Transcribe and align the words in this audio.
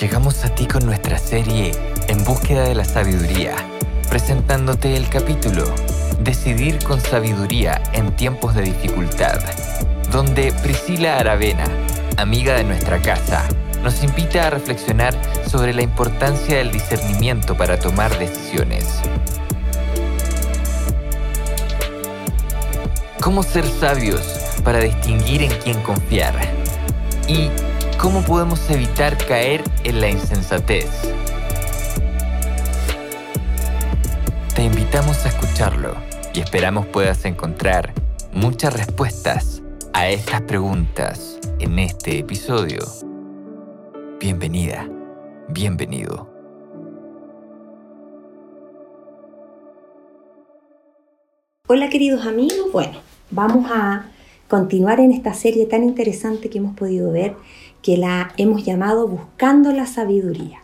Llegamos 0.00 0.46
a 0.46 0.54
ti 0.54 0.66
con 0.66 0.86
nuestra 0.86 1.18
serie 1.18 1.72
En 2.08 2.24
búsqueda 2.24 2.62
de 2.62 2.74
la 2.74 2.86
sabiduría, 2.86 3.54
presentándote 4.08 4.96
el 4.96 5.06
capítulo 5.10 5.66
Decidir 6.20 6.82
con 6.82 7.02
sabiduría 7.02 7.82
en 7.92 8.16
tiempos 8.16 8.54
de 8.54 8.62
dificultad, 8.62 9.38
donde 10.10 10.54
Priscila 10.62 11.18
Aravena, 11.18 11.66
amiga 12.16 12.54
de 12.54 12.64
nuestra 12.64 13.02
casa, 13.02 13.46
nos 13.82 14.02
invita 14.02 14.46
a 14.46 14.50
reflexionar 14.50 15.14
sobre 15.46 15.74
la 15.74 15.82
importancia 15.82 16.56
del 16.56 16.72
discernimiento 16.72 17.54
para 17.54 17.78
tomar 17.78 18.18
decisiones. 18.18 19.02
¿Cómo 23.20 23.42
ser 23.42 23.66
sabios 23.66 24.22
para 24.64 24.78
distinguir 24.78 25.42
en 25.42 25.52
quién 25.62 25.80
confiar? 25.82 26.34
Y 27.28 27.50
¿Cómo 28.00 28.22
podemos 28.22 28.70
evitar 28.70 29.18
caer 29.26 29.62
en 29.84 30.00
la 30.00 30.08
insensatez? 30.08 30.88
Te 34.54 34.64
invitamos 34.64 35.26
a 35.26 35.28
escucharlo 35.28 35.94
y 36.32 36.40
esperamos 36.40 36.86
puedas 36.86 37.26
encontrar 37.26 37.92
muchas 38.32 38.72
respuestas 38.72 39.62
a 39.92 40.08
estas 40.08 40.40
preguntas 40.40 41.38
en 41.58 41.78
este 41.78 42.20
episodio. 42.20 42.78
Bienvenida, 44.18 44.88
bienvenido. 45.50 46.26
Hola 51.66 51.90
queridos 51.90 52.24
amigos, 52.26 52.72
bueno, 52.72 52.96
vamos 53.30 53.70
a 53.70 54.06
continuar 54.48 54.98
en 54.98 55.12
esta 55.12 55.32
serie 55.32 55.66
tan 55.66 55.84
interesante 55.84 56.50
que 56.50 56.58
hemos 56.58 56.74
podido 56.74 57.12
ver 57.12 57.36
que 57.82 57.96
la 57.96 58.32
hemos 58.36 58.64
llamado 58.64 59.08
Buscando 59.08 59.72
la 59.72 59.86
Sabiduría. 59.86 60.60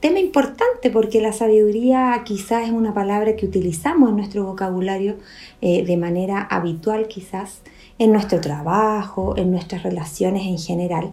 Tema 0.00 0.18
importante 0.18 0.90
porque 0.90 1.20
la 1.20 1.32
sabiduría 1.32 2.20
quizás 2.24 2.64
es 2.64 2.72
una 2.72 2.92
palabra 2.92 3.36
que 3.36 3.46
utilizamos 3.46 4.10
en 4.10 4.16
nuestro 4.16 4.44
vocabulario 4.44 5.16
eh, 5.60 5.84
de 5.84 5.96
manera 5.96 6.42
habitual 6.42 7.06
quizás 7.06 7.62
en 8.00 8.10
nuestro 8.10 8.40
trabajo, 8.40 9.36
en 9.36 9.52
nuestras 9.52 9.84
relaciones 9.84 10.42
en 10.44 10.58
general, 10.58 11.12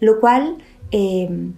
lo 0.00 0.20
cual 0.20 0.56
eh, 0.90 1.50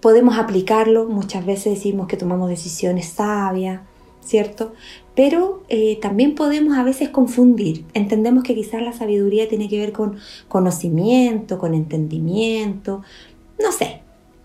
podemos 0.00 0.38
aplicarlo, 0.38 1.06
muchas 1.06 1.44
veces 1.44 1.74
decimos 1.74 2.06
que 2.06 2.16
tomamos 2.16 2.48
decisiones 2.48 3.08
sabias, 3.08 3.80
¿cierto? 4.20 4.72
Pero 5.16 5.62
eh, 5.70 5.98
también 6.00 6.34
podemos 6.34 6.76
a 6.76 6.84
veces 6.84 7.08
confundir. 7.08 7.86
Entendemos 7.94 8.44
que 8.44 8.54
quizás 8.54 8.82
la 8.82 8.92
sabiduría 8.92 9.48
tiene 9.48 9.68
que 9.68 9.80
ver 9.80 9.92
con 9.92 10.18
conocimiento, 10.46 11.58
con 11.58 11.74
entendimiento, 11.74 13.02
no 13.60 13.72
sé. 13.72 14.02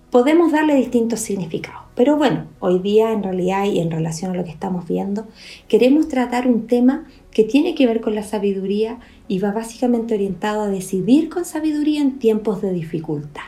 Podemos 0.09 0.51
darle 0.51 0.75
distintos 0.75 1.19
significados. 1.19 1.81
Pero 1.95 2.17
bueno, 2.17 2.45
hoy 2.59 2.79
día 2.79 3.11
en 3.11 3.21
realidad 3.21 3.65
y 3.65 3.79
en 3.79 3.91
relación 3.91 4.31
a 4.31 4.35
lo 4.35 4.43
que 4.43 4.49
estamos 4.49 4.87
viendo, 4.87 5.27
queremos 5.67 6.07
tratar 6.07 6.47
un 6.47 6.67
tema 6.67 7.05
que 7.31 7.43
tiene 7.43 7.75
que 7.75 7.85
ver 7.85 8.01
con 8.01 8.15
la 8.15 8.23
sabiduría 8.23 8.99
y 9.27 9.39
va 9.39 9.51
básicamente 9.51 10.13
orientado 10.13 10.63
a 10.63 10.67
decidir 10.67 11.29
con 11.29 11.45
sabiduría 11.45 12.01
en 12.01 12.17
tiempos 12.17 12.61
de 12.61 12.71
dificultad. 12.73 13.43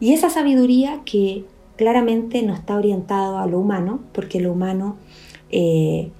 Y 0.00 0.12
esa 0.12 0.28
sabiduría 0.28 1.00
que 1.04 1.44
claramente 1.76 2.42
no 2.42 2.54
está 2.54 2.76
orientado 2.76 3.38
a 3.38 3.46
lo 3.46 3.58
humano, 3.58 4.00
porque 4.12 4.40
lo 4.40 4.52
humano 4.52 4.96
eh, 5.50 6.10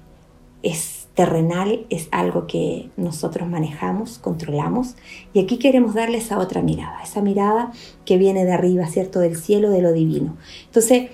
es 0.67 1.07
terrenal, 1.15 1.85
es 1.89 2.09
algo 2.11 2.45
que 2.45 2.89
nosotros 2.95 3.49
manejamos, 3.49 4.19
controlamos, 4.19 4.95
y 5.33 5.39
aquí 5.39 5.57
queremos 5.57 5.95
darle 5.95 6.19
esa 6.19 6.37
otra 6.37 6.61
mirada, 6.61 7.01
esa 7.03 7.21
mirada 7.21 7.71
que 8.05 8.17
viene 8.17 8.45
de 8.45 8.51
arriba, 8.51 8.85
¿cierto? 8.85 9.19
Del 9.19 9.35
cielo, 9.35 9.71
de 9.71 9.81
lo 9.81 9.93
divino. 9.93 10.37
Entonces, 10.65 11.09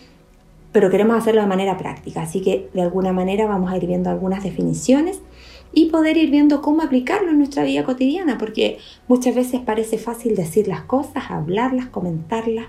pero 0.74 0.90
queremos 0.90 1.16
hacerlo 1.18 1.42
de 1.42 1.48
manera 1.48 1.78
práctica, 1.78 2.24
así 2.24 2.42
que 2.42 2.70
de 2.74 2.82
alguna 2.82 3.14
manera 3.14 3.48
vamos 3.48 3.72
a 3.72 3.78
ir 3.78 3.88
viendo 3.88 4.10
algunas 4.10 4.44
definiciones 4.44 5.22
y 5.72 5.86
poder 5.86 6.18
ir 6.18 6.30
viendo 6.32 6.62
cómo 6.62 6.82
aplicarlo 6.82 7.30
en 7.30 7.38
nuestra 7.38 7.64
vida 7.64 7.84
cotidiana, 7.84 8.38
porque 8.38 8.80
muchas 9.08 9.34
veces 9.36 9.62
parece 9.62 9.98
fácil 9.98 10.36
decir 10.36 10.68
las 10.68 10.82
cosas, 10.82 11.24
hablarlas, 11.30 11.88
comentarlas, 11.88 12.66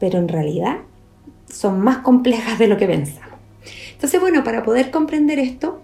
pero 0.00 0.18
en 0.18 0.28
realidad 0.28 0.78
son 1.48 1.80
más 1.80 1.98
complejas 1.98 2.58
de 2.58 2.66
lo 2.66 2.76
que 2.76 2.86
pensamos. 2.86 3.33
Entonces, 3.92 4.20
bueno, 4.20 4.44
para 4.44 4.62
poder 4.62 4.90
comprender 4.90 5.38
esto, 5.38 5.80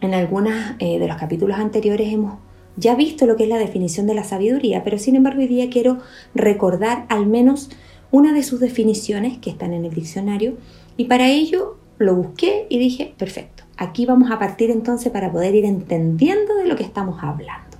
en 0.00 0.14
algunos 0.14 0.54
eh, 0.78 0.98
de 0.98 1.08
los 1.08 1.16
capítulos 1.16 1.58
anteriores 1.58 2.12
hemos 2.12 2.38
ya 2.76 2.94
visto 2.94 3.26
lo 3.26 3.36
que 3.36 3.44
es 3.44 3.48
la 3.48 3.58
definición 3.58 4.06
de 4.06 4.14
la 4.14 4.24
sabiduría, 4.24 4.84
pero 4.84 4.98
sin 4.98 5.16
embargo 5.16 5.40
hoy 5.40 5.46
día 5.46 5.70
quiero 5.70 5.98
recordar 6.34 7.06
al 7.08 7.26
menos 7.26 7.70
una 8.10 8.32
de 8.32 8.42
sus 8.42 8.60
definiciones 8.60 9.38
que 9.38 9.50
están 9.50 9.72
en 9.72 9.84
el 9.84 9.94
diccionario 9.94 10.58
y 10.96 11.06
para 11.06 11.28
ello 11.28 11.78
lo 11.98 12.14
busqué 12.14 12.66
y 12.68 12.78
dije, 12.78 13.14
perfecto, 13.16 13.64
aquí 13.76 14.04
vamos 14.04 14.30
a 14.30 14.38
partir 14.38 14.70
entonces 14.70 15.10
para 15.10 15.32
poder 15.32 15.54
ir 15.54 15.64
entendiendo 15.64 16.54
de 16.56 16.66
lo 16.66 16.76
que 16.76 16.82
estamos 16.82 17.22
hablando. 17.22 17.78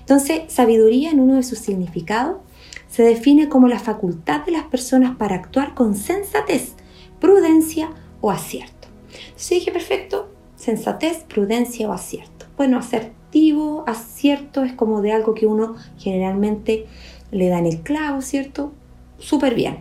Entonces, 0.00 0.42
sabiduría 0.48 1.10
en 1.10 1.20
uno 1.20 1.36
de 1.36 1.42
sus 1.42 1.58
significados 1.58 2.36
se 2.88 3.02
define 3.02 3.48
como 3.48 3.68
la 3.68 3.78
facultad 3.78 4.44
de 4.44 4.52
las 4.52 4.64
personas 4.64 5.16
para 5.16 5.36
actuar 5.36 5.74
con 5.74 5.94
sensatez, 5.94 6.74
prudencia 7.20 7.90
o 8.20 8.30
acierto. 8.30 8.73
Sí, 9.36 9.56
dije, 9.56 9.72
perfecto, 9.72 10.28
sensatez, 10.56 11.24
prudencia 11.24 11.88
o 11.88 11.92
acierto. 11.92 12.46
Bueno, 12.56 12.78
asertivo, 12.78 13.84
acierto 13.86 14.62
es 14.62 14.72
como 14.72 15.02
de 15.02 15.12
algo 15.12 15.34
que 15.34 15.46
uno 15.46 15.76
generalmente 15.98 16.86
le 17.30 17.48
da 17.48 17.58
en 17.58 17.66
el 17.66 17.80
clavo, 17.80 18.22
¿cierto? 18.22 18.72
Súper 19.18 19.54
bien. 19.54 19.78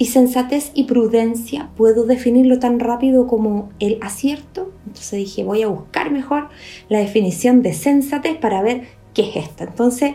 Y 0.00 0.06
sensatez 0.06 0.70
y 0.74 0.84
prudencia, 0.84 1.70
¿puedo 1.76 2.04
definirlo 2.04 2.60
tan 2.60 2.78
rápido 2.78 3.26
como 3.26 3.70
el 3.80 3.98
acierto? 4.00 4.70
Entonces 4.86 5.18
dije, 5.18 5.42
voy 5.42 5.62
a 5.62 5.68
buscar 5.68 6.12
mejor 6.12 6.48
la 6.88 7.00
definición 7.00 7.62
de 7.62 7.72
sensatez 7.72 8.36
para 8.36 8.62
ver 8.62 8.86
qué 9.12 9.22
es 9.22 9.36
esto. 9.48 9.64
Entonces, 9.64 10.14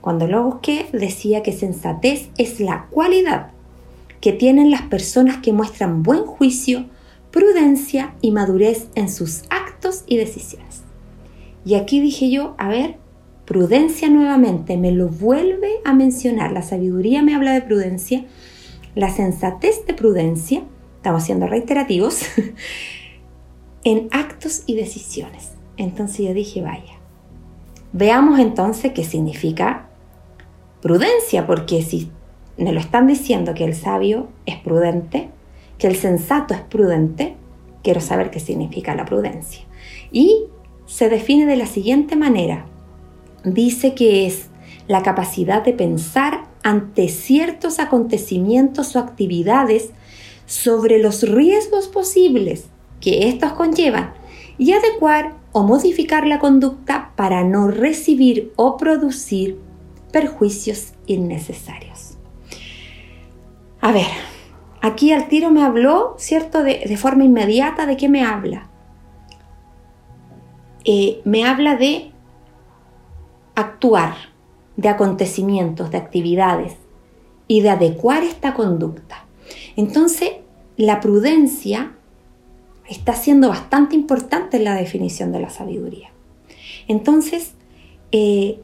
cuando 0.00 0.28
lo 0.28 0.44
busqué, 0.44 0.86
decía 0.92 1.42
que 1.42 1.50
sensatez 1.50 2.28
es 2.38 2.60
la 2.60 2.86
cualidad 2.90 3.50
que 4.20 4.32
tienen 4.32 4.70
las 4.70 4.82
personas 4.82 5.38
que 5.38 5.52
muestran 5.52 6.04
buen 6.04 6.24
juicio, 6.24 6.86
prudencia 7.36 8.14
y 8.22 8.30
madurez 8.30 8.88
en 8.94 9.10
sus 9.10 9.42
actos 9.50 10.04
y 10.06 10.16
decisiones. 10.16 10.80
Y 11.66 11.74
aquí 11.74 12.00
dije 12.00 12.30
yo, 12.30 12.54
a 12.56 12.68
ver, 12.68 12.96
prudencia 13.44 14.08
nuevamente, 14.08 14.78
me 14.78 14.90
lo 14.90 15.08
vuelve 15.08 15.68
a 15.84 15.92
mencionar. 15.92 16.52
La 16.52 16.62
sabiduría 16.62 17.20
me 17.20 17.34
habla 17.34 17.52
de 17.52 17.60
prudencia, 17.60 18.24
la 18.94 19.10
sensatez 19.10 19.84
de 19.86 19.92
prudencia, 19.92 20.62
estamos 20.96 21.24
siendo 21.24 21.46
reiterativos, 21.46 22.22
en 23.84 24.08
actos 24.12 24.62
y 24.64 24.74
decisiones. 24.74 25.50
Entonces 25.76 26.26
yo 26.26 26.32
dije, 26.32 26.62
vaya, 26.62 26.94
veamos 27.92 28.38
entonces 28.38 28.92
qué 28.94 29.04
significa 29.04 29.90
prudencia, 30.80 31.46
porque 31.46 31.82
si 31.82 32.10
me 32.56 32.72
lo 32.72 32.80
están 32.80 33.06
diciendo 33.06 33.52
que 33.52 33.64
el 33.64 33.74
sabio 33.74 34.28
es 34.46 34.56
prudente, 34.56 35.35
que 35.78 35.86
el 35.86 35.96
sensato 35.96 36.54
es 36.54 36.60
prudente, 36.60 37.36
quiero 37.82 38.00
saber 38.00 38.30
qué 38.30 38.40
significa 38.40 38.94
la 38.94 39.04
prudencia. 39.04 39.62
Y 40.10 40.44
se 40.86 41.08
define 41.08 41.46
de 41.46 41.56
la 41.56 41.66
siguiente 41.66 42.16
manera. 42.16 42.66
Dice 43.44 43.94
que 43.94 44.26
es 44.26 44.48
la 44.88 45.02
capacidad 45.02 45.64
de 45.64 45.72
pensar 45.72 46.44
ante 46.62 47.08
ciertos 47.08 47.78
acontecimientos 47.78 48.96
o 48.96 48.98
actividades 48.98 49.90
sobre 50.46 50.98
los 50.98 51.22
riesgos 51.22 51.88
posibles 51.88 52.66
que 53.00 53.28
estos 53.28 53.52
conllevan 53.52 54.14
y 54.58 54.72
adecuar 54.72 55.34
o 55.52 55.62
modificar 55.62 56.26
la 56.26 56.38
conducta 56.38 57.12
para 57.16 57.44
no 57.44 57.68
recibir 57.68 58.52
o 58.56 58.76
producir 58.76 59.58
perjuicios 60.12 60.92
innecesarios. 61.06 62.16
A 63.80 63.92
ver, 63.92 64.06
Aquí 64.86 65.10
al 65.10 65.26
tiro 65.26 65.50
me 65.50 65.64
habló, 65.64 66.14
¿cierto? 66.16 66.62
De, 66.62 66.96
forma 66.96 67.24
inmediata, 67.24 67.86
¿de 67.86 67.96
qué 67.96 68.08
me 68.08 68.22
habla? 68.22 68.70
Eh, 70.84 71.20
me 71.24 71.44
habla 71.44 71.74
de 71.74 72.12
actuar, 73.56 74.14
de 74.76 74.88
acontecimientos, 74.88 75.90
de 75.90 75.98
actividades 75.98 76.74
y 77.48 77.62
de 77.62 77.70
adecuar 77.70 78.22
esta 78.22 78.54
conducta. 78.54 79.24
Entonces, 79.74 80.34
la 80.76 81.00
prudencia 81.00 81.90
está 82.88 83.14
siendo 83.14 83.48
bastante 83.48 83.96
importante 83.96 84.58
en 84.58 84.62
la 84.62 84.76
definición 84.76 85.32
de 85.32 85.40
la 85.40 85.50
sabiduría. 85.50 86.10
Entonces, 86.86 87.54
eh, 88.12 88.60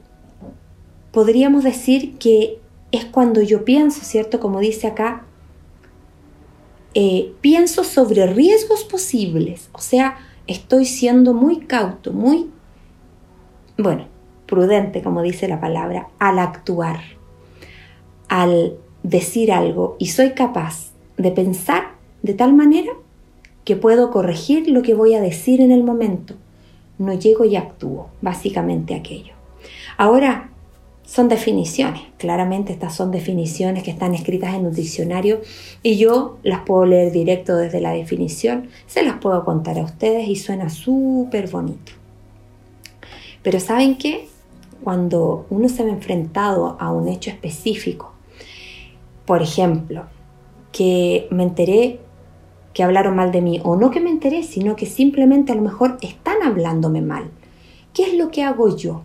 podríamos 1.10 1.64
decir 1.64 2.16
que 2.18 2.60
es 2.92 3.06
cuando 3.06 3.42
yo 3.42 3.64
pienso, 3.64 4.04
¿cierto? 4.04 4.38
Como 4.38 4.60
dice 4.60 4.86
acá, 4.86 5.26
eh, 6.94 7.32
pienso 7.40 7.84
sobre 7.84 8.26
riesgos 8.26 8.84
posibles, 8.84 9.68
o 9.72 9.80
sea, 9.80 10.18
estoy 10.46 10.84
siendo 10.84 11.34
muy 11.34 11.60
cauto, 11.60 12.12
muy, 12.12 12.50
bueno, 13.78 14.06
prudente, 14.46 15.02
como 15.02 15.22
dice 15.22 15.48
la 15.48 15.60
palabra, 15.60 16.08
al 16.18 16.38
actuar, 16.38 17.00
al 18.28 18.74
decir 19.02 19.52
algo 19.52 19.96
y 19.98 20.08
soy 20.08 20.30
capaz 20.30 20.92
de 21.16 21.30
pensar 21.30 21.94
de 22.22 22.34
tal 22.34 22.54
manera 22.54 22.92
que 23.64 23.76
puedo 23.76 24.10
corregir 24.10 24.68
lo 24.68 24.82
que 24.82 24.94
voy 24.94 25.14
a 25.14 25.20
decir 25.20 25.60
en 25.60 25.72
el 25.72 25.84
momento. 25.84 26.34
No 26.98 27.14
llego 27.14 27.44
y 27.44 27.56
actúo, 27.56 28.10
básicamente 28.20 28.94
aquello. 28.94 29.34
Ahora, 29.96 30.51
son 31.04 31.28
definiciones. 31.28 32.02
Claramente 32.18 32.72
estas 32.72 32.94
son 32.94 33.10
definiciones 33.10 33.82
que 33.82 33.90
están 33.90 34.14
escritas 34.14 34.54
en 34.54 34.66
un 34.66 34.72
diccionario 34.72 35.40
y 35.82 35.96
yo 35.96 36.38
las 36.42 36.60
puedo 36.60 36.86
leer 36.86 37.12
directo 37.12 37.56
desde 37.56 37.80
la 37.80 37.92
definición, 37.92 38.68
se 38.86 39.02
las 39.02 39.18
puedo 39.18 39.44
contar 39.44 39.78
a 39.78 39.82
ustedes 39.82 40.28
y 40.28 40.36
suena 40.36 40.70
súper 40.70 41.50
bonito. 41.50 41.92
Pero 43.42 43.60
¿saben 43.60 43.98
qué? 43.98 44.28
Cuando 44.84 45.46
uno 45.50 45.68
se 45.68 45.84
ve 45.84 45.90
enfrentado 45.90 46.76
a 46.80 46.92
un 46.92 47.08
hecho 47.08 47.30
específico, 47.30 48.12
por 49.26 49.42
ejemplo, 49.42 50.06
que 50.72 51.28
me 51.30 51.42
enteré 51.42 52.00
que 52.72 52.82
hablaron 52.82 53.16
mal 53.16 53.32
de 53.32 53.42
mí, 53.42 53.60
o 53.64 53.76
no 53.76 53.90
que 53.90 54.00
me 54.00 54.10
enteré, 54.10 54.42
sino 54.42 54.76
que 54.76 54.86
simplemente 54.86 55.52
a 55.52 55.54
lo 55.54 55.62
mejor 55.62 55.98
están 56.00 56.42
hablándome 56.42 57.02
mal. 57.02 57.30
¿Qué 57.92 58.04
es 58.04 58.14
lo 58.14 58.30
que 58.30 58.42
hago 58.42 58.74
yo? 58.76 59.02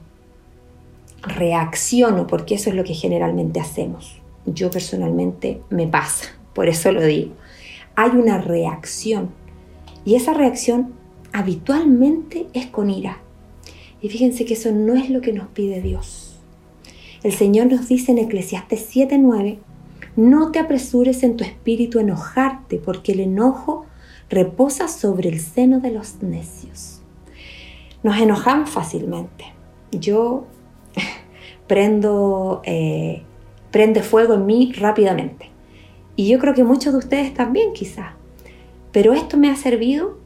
Reacciono, 1.21 2.27
porque 2.27 2.55
eso 2.55 2.69
es 2.69 2.75
lo 2.75 2.83
que 2.83 2.93
generalmente 2.93 3.59
hacemos. 3.59 4.19
Yo 4.45 4.71
personalmente 4.71 5.61
me 5.69 5.87
pasa, 5.87 6.27
por 6.53 6.69
eso 6.69 6.91
lo 6.91 7.03
digo. 7.03 7.33
Hay 7.95 8.11
una 8.11 8.37
reacción 8.37 9.31
y 10.05 10.15
esa 10.15 10.33
reacción 10.33 10.93
habitualmente 11.33 12.47
es 12.53 12.67
con 12.67 12.89
ira. 12.89 13.19
Y 14.01 14.09
fíjense 14.09 14.45
que 14.45 14.53
eso 14.53 14.71
no 14.71 14.95
es 14.95 15.09
lo 15.09 15.21
que 15.21 15.33
nos 15.33 15.47
pide 15.49 15.81
Dios. 15.81 16.39
El 17.23 17.33
Señor 17.33 17.67
nos 17.67 17.87
dice 17.87 18.11
en 18.11 18.19
Eclesiastes 18.19 18.87
7:9 18.95 19.57
no 20.17 20.51
te 20.51 20.57
apresures 20.57 21.21
en 21.21 21.37
tu 21.37 21.43
espíritu 21.43 21.99
a 21.99 22.01
enojarte, 22.01 22.77
porque 22.77 23.11
el 23.11 23.19
enojo 23.19 23.85
reposa 24.29 24.87
sobre 24.87 25.29
el 25.29 25.39
seno 25.39 25.79
de 25.79 25.91
los 25.91 26.23
necios. 26.23 27.01
Nos 28.01 28.17
enojamos 28.17 28.69
fácilmente. 28.71 29.45
Yo 29.91 30.47
prendo, 31.67 32.61
eh, 32.65 33.23
prende 33.71 34.01
fuego 34.01 34.35
en 34.35 34.45
mí 34.45 34.73
rápidamente. 34.77 35.49
Y 36.15 36.27
yo 36.27 36.39
creo 36.39 36.53
que 36.53 36.63
muchos 36.63 36.93
de 36.93 36.99
ustedes 36.99 37.33
también 37.33 37.73
quizás. 37.73 38.13
Pero 38.91 39.13
esto 39.13 39.37
me 39.37 39.49
ha 39.49 39.55
servido 39.55 40.17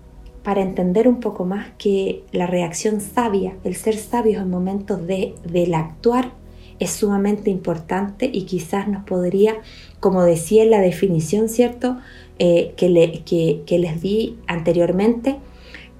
para 0.43 0.61
entender 0.61 1.07
un 1.07 1.19
poco 1.19 1.45
más 1.45 1.67
que 1.77 2.23
la 2.31 2.47
reacción 2.47 3.01
sabia, 3.01 3.55
el 3.63 3.75
ser 3.75 3.95
sabio 3.95 4.39
en 4.39 4.49
momentos 4.49 5.05
de, 5.05 5.35
del 5.43 5.73
actuar, 5.73 6.31
es 6.79 6.91
sumamente 6.91 7.51
importante 7.51 8.27
y 8.31 8.43
quizás 8.43 8.87
nos 8.87 9.03
podría, 9.03 9.57
como 9.99 10.23
decía 10.23 10.63
en 10.63 10.71
la 10.71 10.79
definición, 10.79 11.47
¿cierto? 11.47 11.97
Eh, 12.39 12.73
que, 12.75 13.61
que 13.67 13.77
les 13.77 14.01
di 14.01 14.39
anteriormente, 14.47 15.37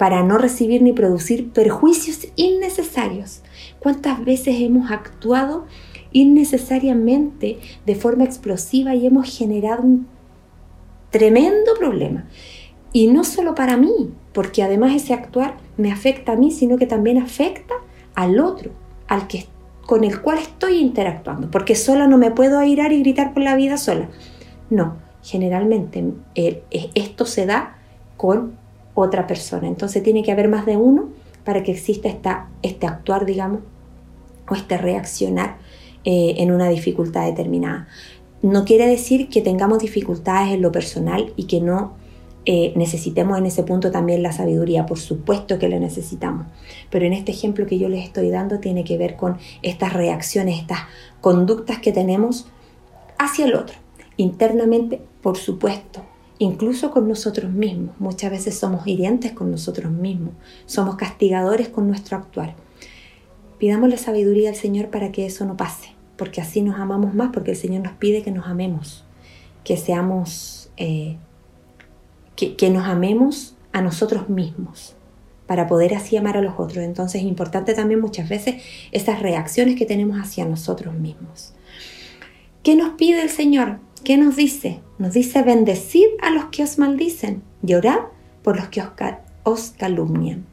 para 0.02 0.24
no 0.24 0.40
recibir 0.40 0.82
ni 0.82 0.94
producir 0.94 1.52
perjuicios 1.52 2.28
innecesarios. 2.36 3.44
¿Cuántas 3.78 4.26
veces 4.26 4.56
hemos 4.60 4.90
actuado 4.90 5.68
innecesariamente 6.12 7.60
de 7.86 7.94
forma 7.94 8.24
explosiva 8.24 8.96
y 8.96 9.06
hemos 9.06 9.38
generado 9.38 9.84
un 9.84 10.08
tremendo 11.12 11.76
problema? 11.78 12.26
Y 12.92 13.10
no 13.10 13.24
solo 13.24 13.54
para 13.54 13.78
mí, 13.78 14.12
porque 14.34 14.64
además 14.64 14.96
ese 14.96 15.14
actuar 15.14 15.58
me 15.78 15.92
afecta 15.92 16.32
a 16.32 16.36
mí, 16.36 16.50
sino 16.50 16.78
que 16.80 16.88
también 16.88 17.20
afecta 17.20 17.76
al 18.16 18.40
otro, 18.40 18.72
al 19.08 19.28
que 19.28 19.46
con 19.86 20.04
el 20.04 20.20
cual 20.20 20.40
estoy 20.40 20.80
interactuando, 20.80 21.52
porque 21.52 21.76
sola 21.76 22.08
no 22.08 22.18
me 22.18 22.32
puedo 22.32 22.58
airar 22.58 22.92
y 22.92 23.02
gritar 23.02 23.36
por 23.36 23.44
la 23.44 23.56
vida 23.56 23.78
sola. 23.78 24.10
No, 24.72 24.98
generalmente 25.22 26.04
eh, 26.34 26.64
esto 26.96 27.28
se 27.28 27.46
da 27.46 27.78
con 28.18 28.60
otra 28.94 29.28
persona, 29.28 29.68
entonces 29.68 30.04
tiene 30.04 30.24
que 30.24 30.32
haber 30.32 30.48
más 30.48 30.66
de 30.66 30.78
uno 30.78 31.10
para 31.44 31.64
que 31.64 31.72
exista 31.72 32.08
esta, 32.08 32.50
este 32.62 32.88
actuar, 32.88 33.26
digamos, 33.26 33.62
o 34.50 34.56
este 34.56 34.78
reaccionar 34.78 35.58
eh, 36.04 36.36
en 36.38 36.52
una 36.52 36.70
dificultad 36.70 37.26
determinada. 37.26 37.88
No 38.42 38.66
quiere 38.66 38.88
decir 38.88 39.30
que 39.30 39.42
tengamos 39.42 39.80
dificultades 39.80 40.54
en 40.54 40.62
lo 40.62 40.72
personal 40.72 41.32
y 41.36 41.46
que 41.46 41.62
no 41.62 41.94
eh, 42.46 42.74
necesitemos 42.76 43.38
en 43.38 43.46
ese 43.46 43.62
punto 43.62 43.92
también 43.92 44.24
la 44.24 44.32
sabiduría, 44.32 44.88
por 44.88 44.98
supuesto 44.98 45.60
que 45.60 45.70
la 45.70 45.78
necesitamos, 45.78 46.48
pero 46.90 47.06
en 47.06 47.14
este 47.14 47.32
ejemplo 47.32 47.68
que 47.68 47.78
yo 47.78 47.88
les 47.88 48.04
estoy 48.04 48.32
dando 48.32 48.60
tiene 48.60 48.84
que 48.84 48.98
ver 48.98 49.16
con 49.16 49.38
estas 49.62 49.94
reacciones, 49.94 50.60
estas 50.60 50.80
conductas 51.22 51.78
que 51.78 51.92
tenemos 51.92 52.48
hacia 53.20 53.46
el 53.46 53.54
otro, 53.54 53.76
internamente, 54.18 55.02
por 55.22 55.38
supuesto, 55.38 56.02
incluso 56.44 56.90
con 56.90 57.08
nosotros 57.08 57.52
mismos. 57.52 57.96
Muchas 58.00 58.32
veces 58.32 58.58
somos 58.58 58.88
hirientes 58.88 59.32
con 59.32 59.52
nosotros 59.52 59.92
mismos, 59.92 60.34
somos 60.66 60.96
castigadores 60.96 61.70
con 61.70 61.88
nuestro 61.88 62.18
actuar. 62.18 62.56
Pidamos 63.60 63.90
la 63.90 63.98
sabiduría 63.98 64.50
al 64.50 64.56
Señor 64.56 64.90
para 64.90 65.12
que 65.12 65.28
eso 65.28 65.46
no 65.46 65.56
pase, 65.56 65.90
porque 66.18 66.42
así 66.42 66.64
nos 66.64 66.80
amamos 66.80 67.14
más, 67.14 67.30
porque 67.32 67.52
el 67.52 67.58
Señor 67.58 67.84
nos 67.84 67.94
pide 67.94 68.24
que 68.24 68.32
nos 68.32 68.48
amemos, 68.48 69.06
que 69.64 69.78
seamos... 69.78 70.72
Eh, 70.78 71.18
que, 72.36 72.72
nos 72.72 72.88
amemos 72.88 73.56
a 73.72 73.84
nosotros 73.84 74.28
mismos 74.28 74.96
para 75.46 75.68
poder 75.68 75.94
así 75.94 76.18
amar 76.18 76.38
a 76.38 76.42
los 76.42 76.56
otros. 76.58 76.84
Entonces 76.84 77.22
es 77.22 77.28
importante 77.28 77.76
también 77.76 78.02
muchas 78.02 78.28
veces 78.28 78.64
esas 78.92 79.22
reacciones 79.22 79.76
que 79.76 79.86
tenemos 79.86 80.18
hacia 80.18 80.44
nosotros 80.46 80.96
mismos. 80.96 81.54
¿Qué 82.64 82.76
nos 82.76 82.96
pide 82.96 83.22
el 83.22 83.30
Señor? 83.30 83.78
¿Qué 84.04 84.18
nos 84.18 84.36
dice? 84.36 84.82
Nos 84.98 85.14
dice 85.14 85.44
bendecid 85.44 86.08
a 86.22 86.32
los 86.32 86.46
que 86.46 86.64
os 86.64 86.80
maldicen 86.80 87.44
y 87.64 87.74
por 88.42 88.58
los 88.58 88.70
que 88.70 88.82
os, 88.82 88.90
os 89.44 89.72
calumnian. 89.78 90.46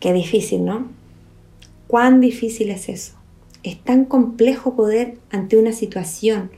Qué 0.00 0.12
difícil, 0.12 0.64
¿no? 0.64 0.88
¿Cuán 1.86 2.20
difícil 2.20 2.70
es 2.70 2.88
eso? 2.88 3.14
Es 3.62 3.78
tan 3.82 4.06
complejo 4.06 4.74
poder 4.74 5.18
ante 5.30 5.58
una 5.58 5.72
situación 5.72 6.50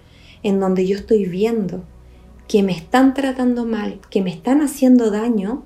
en 0.42 0.60
donde 0.60 0.86
yo 0.86 0.96
estoy 0.96 1.24
viendo 1.26 1.84
que 2.46 2.62
me 2.62 2.72
están 2.72 3.14
tratando 3.14 3.66
mal, 3.66 4.00
que 4.10 4.22
me 4.22 4.30
están 4.30 4.62
haciendo 4.62 5.10
daño, 5.10 5.64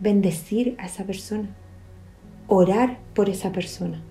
bendecir 0.00 0.76
a 0.78 0.86
esa 0.86 1.04
persona, 1.04 1.56
orar 2.46 3.00
por 3.14 3.30
esa 3.30 3.52
persona. 3.52 4.02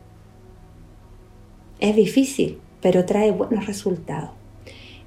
Es 1.79 1.95
difícil, 1.95 2.59
pero 2.81 3.05
trae 3.05 3.31
buenos 3.31 3.67
resultados. 3.67 4.31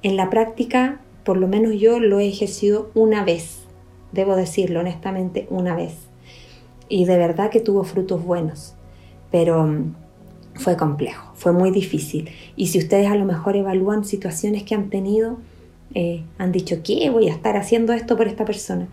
En 0.02 0.16
la 0.16 0.31
práctica, 0.31 1.00
por 1.25 1.37
lo 1.37 1.49
menos 1.49 1.75
yo 1.75 1.99
lo 1.99 2.21
he 2.21 2.28
ejercido 2.28 2.90
una 2.95 3.25
vez, 3.25 3.61
debo 4.12 4.37
decirlo 4.37 4.81
honestamente, 4.81 5.47
una 5.50 5.75
vez. 5.75 5.95
Y 6.88 7.07
de 7.07 7.16
verdad 7.16 7.50
que 7.50 7.61
tuvo 7.61 7.85
frutos 7.85 8.25
buenos, 8.25 8.75
pero 9.31 9.66
mm, 9.66 9.95
fue 10.54 10.76
complejo, 10.76 11.33
fue 11.35 11.52
muy 11.52 11.71
difícil. 11.71 12.31
Y 12.57 12.69
si 12.69 12.78
ustedes 12.78 13.11
a 13.11 13.16
lo 13.16 13.25
mejor 13.25 13.57
evalúan 13.57 14.04
situaciones 14.04 14.62
que 14.62 14.75
han 14.75 14.90
tenido, 14.90 15.38
eh, 15.95 16.23
han 16.38 16.52
dicho, 16.52 16.76
¿qué? 16.85 17.11
Voy 17.11 17.28
a 17.28 17.33
estar 17.33 17.57
haciendo 17.57 17.93
esto 17.93 18.16
por 18.16 18.26
esta 18.26 18.45
persona. 18.45 18.88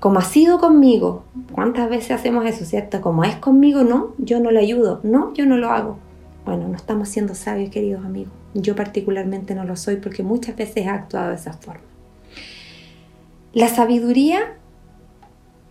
Como 0.00 0.18
ha 0.18 0.24
sido 0.24 0.58
conmigo, 0.58 1.24
¿cuántas 1.52 1.88
veces 1.88 2.10
hacemos 2.10 2.44
eso, 2.44 2.64
cierto? 2.64 3.00
Como 3.00 3.24
es 3.24 3.36
conmigo, 3.36 3.82
no, 3.82 4.12
yo 4.18 4.40
no 4.40 4.50
lo 4.50 4.60
ayudo, 4.60 5.00
no, 5.02 5.32
yo 5.34 5.46
no 5.46 5.56
lo 5.56 5.70
hago. 5.70 5.98
Bueno, 6.46 6.68
no 6.68 6.76
estamos 6.76 7.08
siendo 7.08 7.34
sabios, 7.34 7.70
queridos 7.70 8.04
amigos. 8.04 8.32
Yo 8.54 8.76
particularmente 8.76 9.56
no 9.56 9.64
lo 9.64 9.74
soy 9.74 9.96
porque 9.96 10.22
muchas 10.22 10.54
veces 10.54 10.86
he 10.86 10.88
actuado 10.88 11.30
de 11.30 11.34
esa 11.34 11.54
forma. 11.54 11.82
La 13.52 13.66
sabiduría, 13.66 14.56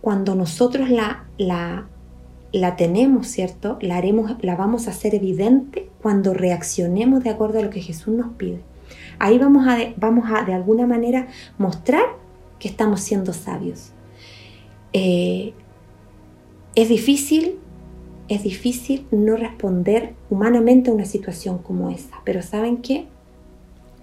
cuando 0.02 0.34
nosotros 0.34 0.90
la, 0.90 1.24
la, 1.38 2.76
tenemos, 2.76 3.26
¿cierto? 3.26 3.78
La, 3.80 3.96
haremos, 3.96 4.36
la 4.42 4.54
vamos 4.54 4.86
a 4.86 4.90
hacer 4.90 5.14
evidente 5.14 5.88
cuando 6.02 6.34
reaccionemos 6.34 7.24
de 7.24 7.30
acuerdo 7.30 7.60
a 7.60 7.62
lo 7.62 7.70
que 7.70 7.80
Jesús 7.80 8.14
nos 8.14 8.34
pide. 8.34 8.60
Ahí 9.18 9.38
vamos 9.38 9.66
a, 9.66 9.78
vamos 9.96 10.30
a 10.30 10.44
de 10.44 10.52
alguna 10.52 10.86
manera 10.86 11.28
mostrar 11.56 12.04
que 12.58 12.68
estamos 12.68 13.00
siendo 13.00 13.32
sabios. 13.32 13.92
Eh, 14.92 15.54
es 16.74 16.90
difícil 16.90 17.60
es 18.28 18.42
difícil 18.42 19.06
no 19.10 19.36
responder 19.36 20.14
humanamente 20.30 20.90
a 20.90 20.94
una 20.94 21.04
situación 21.04 21.58
como 21.58 21.90
esa. 21.90 22.16
Pero 22.24 22.42
¿saben 22.42 22.78
qué? 22.78 23.06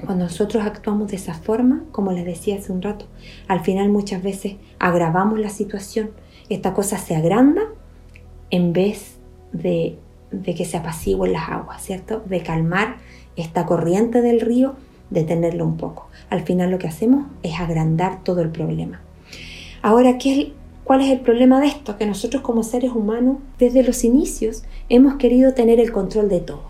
Cuando 0.05 0.25
nosotros 0.25 0.65
actuamos 0.65 1.09
de 1.09 1.17
esa 1.17 1.33
forma, 1.33 1.83
como 1.91 2.11
les 2.11 2.25
decía 2.25 2.57
hace 2.57 2.71
un 2.71 2.81
rato, 2.81 3.05
al 3.47 3.61
final 3.61 3.89
muchas 3.89 4.21
veces 4.21 4.55
agravamos 4.79 5.39
la 5.39 5.49
situación. 5.49 6.11
Esta 6.49 6.73
cosa 6.73 6.97
se 6.97 7.15
agranda 7.15 7.61
en 8.49 8.73
vez 8.73 9.17
de, 9.51 9.97
de 10.31 10.55
que 10.55 10.65
se 10.65 10.77
apacigüen 10.77 11.33
las 11.33 11.49
aguas, 11.49 11.81
¿cierto? 11.81 12.21
De 12.25 12.41
calmar 12.41 12.97
esta 13.35 13.65
corriente 13.65 14.21
del 14.21 14.41
río, 14.41 14.75
detenerlo 15.09 15.65
un 15.65 15.77
poco. 15.77 16.07
Al 16.29 16.41
final 16.41 16.71
lo 16.71 16.79
que 16.79 16.87
hacemos 16.87 17.25
es 17.41 17.59
agrandar 17.59 18.23
todo 18.23 18.41
el 18.41 18.49
problema. 18.49 19.01
Ahora, 19.81 20.17
¿qué, 20.17 20.53
¿cuál 20.83 21.01
es 21.01 21.09
el 21.09 21.21
problema 21.21 21.59
de 21.59 21.67
esto? 21.67 21.97
Que 21.97 22.05
nosotros 22.05 22.41
como 22.41 22.63
seres 22.63 22.91
humanos, 22.91 23.37
desde 23.57 23.83
los 23.83 24.03
inicios, 24.03 24.63
hemos 24.89 25.15
querido 25.15 25.53
tener 25.53 25.79
el 25.79 25.91
control 25.91 26.29
de 26.29 26.39
todo. 26.39 26.63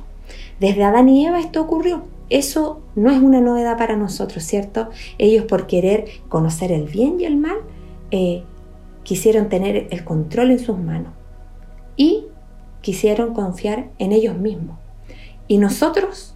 Desde 0.60 0.84
Adán 0.84 1.10
y 1.10 1.26
Eva 1.26 1.40
esto 1.40 1.62
ocurrió. 1.62 2.04
Eso 2.30 2.82
no 2.96 3.12
es 3.12 3.22
una 3.22 3.42
novedad 3.42 3.78
para 3.78 3.96
nosotros, 3.96 4.44
¿cierto? 4.44 4.90
Ellos 5.18 5.46
por 5.46 5.68
querer 5.68 6.06
conocer 6.30 6.72
el 6.72 6.86
bien 6.86 7.20
y 7.20 7.26
el 7.26 7.38
mal, 7.38 7.58
eh, 8.12 8.44
quisieron 9.04 9.50
tener 9.50 9.88
el 9.92 10.04
control 10.04 10.52
en 10.52 10.60
sus 10.60 10.80
manos 10.80 11.14
y 11.96 12.26
quisieron 12.82 13.34
confiar 13.34 13.90
en 14.00 14.12
ellos 14.12 14.38
mismos. 14.38 14.78
Y 15.48 15.58
nosotros 15.58 16.36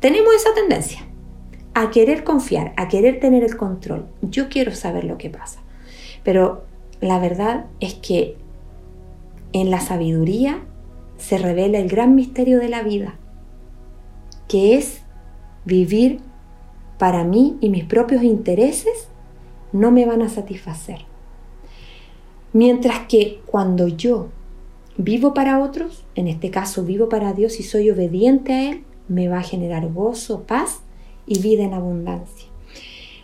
tenemos 0.00 0.34
esa 0.34 0.54
tendencia 0.54 1.06
a 1.74 1.90
querer 1.90 2.24
confiar, 2.24 2.72
a 2.76 2.88
querer 2.88 3.20
tener 3.20 3.44
el 3.44 3.56
control. 3.56 4.06
Yo 4.22 4.48
quiero 4.48 4.74
saber 4.74 5.04
lo 5.04 5.18
que 5.18 5.30
pasa. 5.30 5.60
Pero 6.26 6.64
la 7.00 7.20
verdad 7.20 7.66
es 7.78 7.94
que 7.94 8.36
en 9.52 9.70
la 9.70 9.78
sabiduría 9.78 10.60
se 11.18 11.38
revela 11.38 11.78
el 11.78 11.88
gran 11.88 12.16
misterio 12.16 12.58
de 12.58 12.68
la 12.68 12.82
vida, 12.82 13.14
que 14.48 14.76
es 14.76 15.02
vivir 15.64 16.18
para 16.98 17.22
mí 17.22 17.56
y 17.60 17.68
mis 17.68 17.84
propios 17.84 18.24
intereses 18.24 19.06
no 19.72 19.92
me 19.92 20.04
van 20.04 20.20
a 20.20 20.28
satisfacer. 20.28 20.98
Mientras 22.52 23.06
que 23.06 23.40
cuando 23.46 23.86
yo 23.86 24.30
vivo 24.96 25.32
para 25.32 25.62
otros, 25.62 26.04
en 26.16 26.26
este 26.26 26.50
caso 26.50 26.82
vivo 26.82 27.08
para 27.08 27.34
Dios 27.34 27.60
y 27.60 27.62
soy 27.62 27.88
obediente 27.88 28.52
a 28.52 28.70
Él, 28.72 28.82
me 29.06 29.28
va 29.28 29.38
a 29.38 29.44
generar 29.44 29.92
gozo, 29.92 30.42
paz 30.42 30.80
y 31.24 31.38
vida 31.38 31.62
en 31.62 31.74
abundancia. 31.74 32.48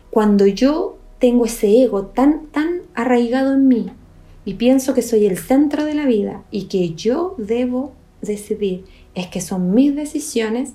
Cuando 0.09 0.47
yo 0.47 0.99
tengo 1.23 1.45
ese 1.45 1.85
ego 1.85 2.07
tan, 2.07 2.49
tan 2.49 2.81
arraigado 2.95 3.55
en 3.55 3.69
mí 3.69 3.91
y 4.45 4.55
pienso 4.55 4.93
que 4.93 5.03
soy 5.03 5.25
el 5.27 5.39
centro 5.39 5.85
de 5.85 5.95
la 5.95 6.05
vida 6.05 6.43
y 6.51 6.65
que 6.65 6.95
yo 6.95 7.37
debo 7.39 7.93
decidir, 8.23 8.87
es 9.15 9.29
que 9.29 9.41
son 9.41 9.73
mis 9.73 9.95
decisiones, 9.95 10.73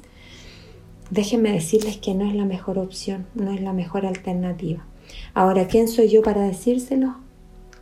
déjenme 1.09 1.51
decirles 1.51 1.97
que 1.97 2.13
no 2.13 2.25
es 2.25 2.33
la 2.33 2.45
mejor 2.45 2.79
opción, 2.79 3.25
no 3.35 3.51
es 3.51 3.59
la 3.59 3.73
mejor 3.73 4.05
alternativa. 4.05 4.85
Ahora, 5.33 5.67
¿quién 5.67 5.89
soy 5.89 6.07
yo 6.07 6.21
para 6.21 6.43
decírselo? 6.43 7.17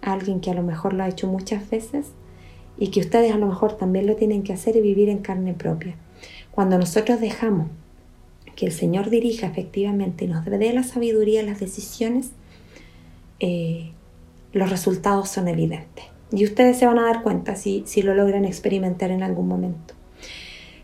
Alguien 0.01 0.39
que 0.39 0.50
a 0.50 0.55
lo 0.55 0.63
mejor 0.63 0.93
lo 0.93 1.03
ha 1.03 1.10
hecho 1.10 1.27
muchas 1.27 1.69
veces 1.69 2.07
y 2.79 2.88
que 2.88 3.01
ustedes 3.01 3.31
a 3.31 3.38
lo 3.38 3.45
mejor 3.45 3.77
también 3.77 4.07
lo 4.07 4.15
tienen 4.15 4.41
que 4.41 4.53
hacer 4.53 4.75
y 4.75 4.81
vivir 4.81 5.10
en 5.10 5.19
carne 5.19 5.53
propia. 5.53 5.98
Cuando 6.50 6.79
nosotros 6.79 7.22
dejamos 7.22 7.67
que 8.55 8.65
el 8.65 8.72
Señor 8.72 9.12
dirija 9.12 9.45
efectivamente 9.45 10.25
y 10.25 10.29
nos 10.29 10.43
dé 10.45 10.74
la 10.74 10.81
sabiduría 10.81 11.41
en 11.41 11.45
las 11.45 11.60
decisiones, 11.60 12.31
eh, 13.39 13.91
los 14.53 14.69
resultados 14.69 15.29
son 15.29 15.47
evidentes. 15.47 16.05
Y 16.31 16.45
ustedes 16.45 16.77
se 16.77 16.85
van 16.85 16.99
a 16.99 17.05
dar 17.05 17.23
cuenta 17.23 17.55
si, 17.55 17.83
si 17.85 18.01
lo 18.01 18.13
logran 18.13 18.45
experimentar 18.45 19.11
en 19.11 19.23
algún 19.23 19.47
momento. 19.47 19.93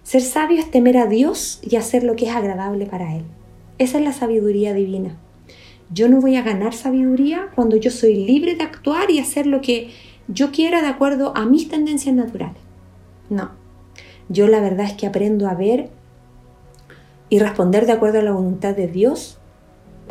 Ser 0.03 0.21
sabio 0.21 0.59
es 0.59 0.71
temer 0.71 0.97
a 0.97 1.07
Dios 1.07 1.59
y 1.61 1.75
hacer 1.75 2.03
lo 2.03 2.15
que 2.15 2.25
es 2.25 2.35
agradable 2.35 2.85
para 2.85 3.15
Él. 3.15 3.23
Esa 3.77 3.97
es 3.97 4.03
la 4.03 4.13
sabiduría 4.13 4.73
divina. 4.73 5.17
Yo 5.93 6.07
no 6.07 6.21
voy 6.21 6.35
a 6.35 6.43
ganar 6.43 6.73
sabiduría 6.73 7.49
cuando 7.55 7.75
yo 7.75 7.91
soy 7.91 8.15
libre 8.15 8.55
de 8.55 8.63
actuar 8.63 9.11
y 9.11 9.19
hacer 9.19 9.47
lo 9.47 9.61
que 9.61 9.89
yo 10.27 10.51
quiera 10.51 10.81
de 10.81 10.87
acuerdo 10.87 11.33
a 11.35 11.45
mis 11.45 11.67
tendencias 11.67 12.15
naturales. 12.15 12.61
No. 13.29 13.51
Yo 14.29 14.47
la 14.47 14.61
verdad 14.61 14.85
es 14.85 14.93
que 14.93 15.07
aprendo 15.07 15.49
a 15.49 15.55
ver 15.55 15.89
y 17.29 17.39
responder 17.39 17.85
de 17.85 17.93
acuerdo 17.93 18.19
a 18.19 18.23
la 18.23 18.31
voluntad 18.31 18.75
de 18.75 18.87
Dios 18.87 19.40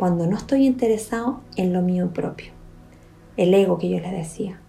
cuando 0.01 0.25
no 0.25 0.35
estoy 0.35 0.65
interesado 0.65 1.41
en 1.57 1.73
lo 1.73 1.83
mío 1.83 2.11
propio. 2.11 2.53
El 3.37 3.53
ego 3.53 3.77
que 3.77 3.87
yo 3.87 3.99
les 3.99 4.11
decía. 4.11 4.59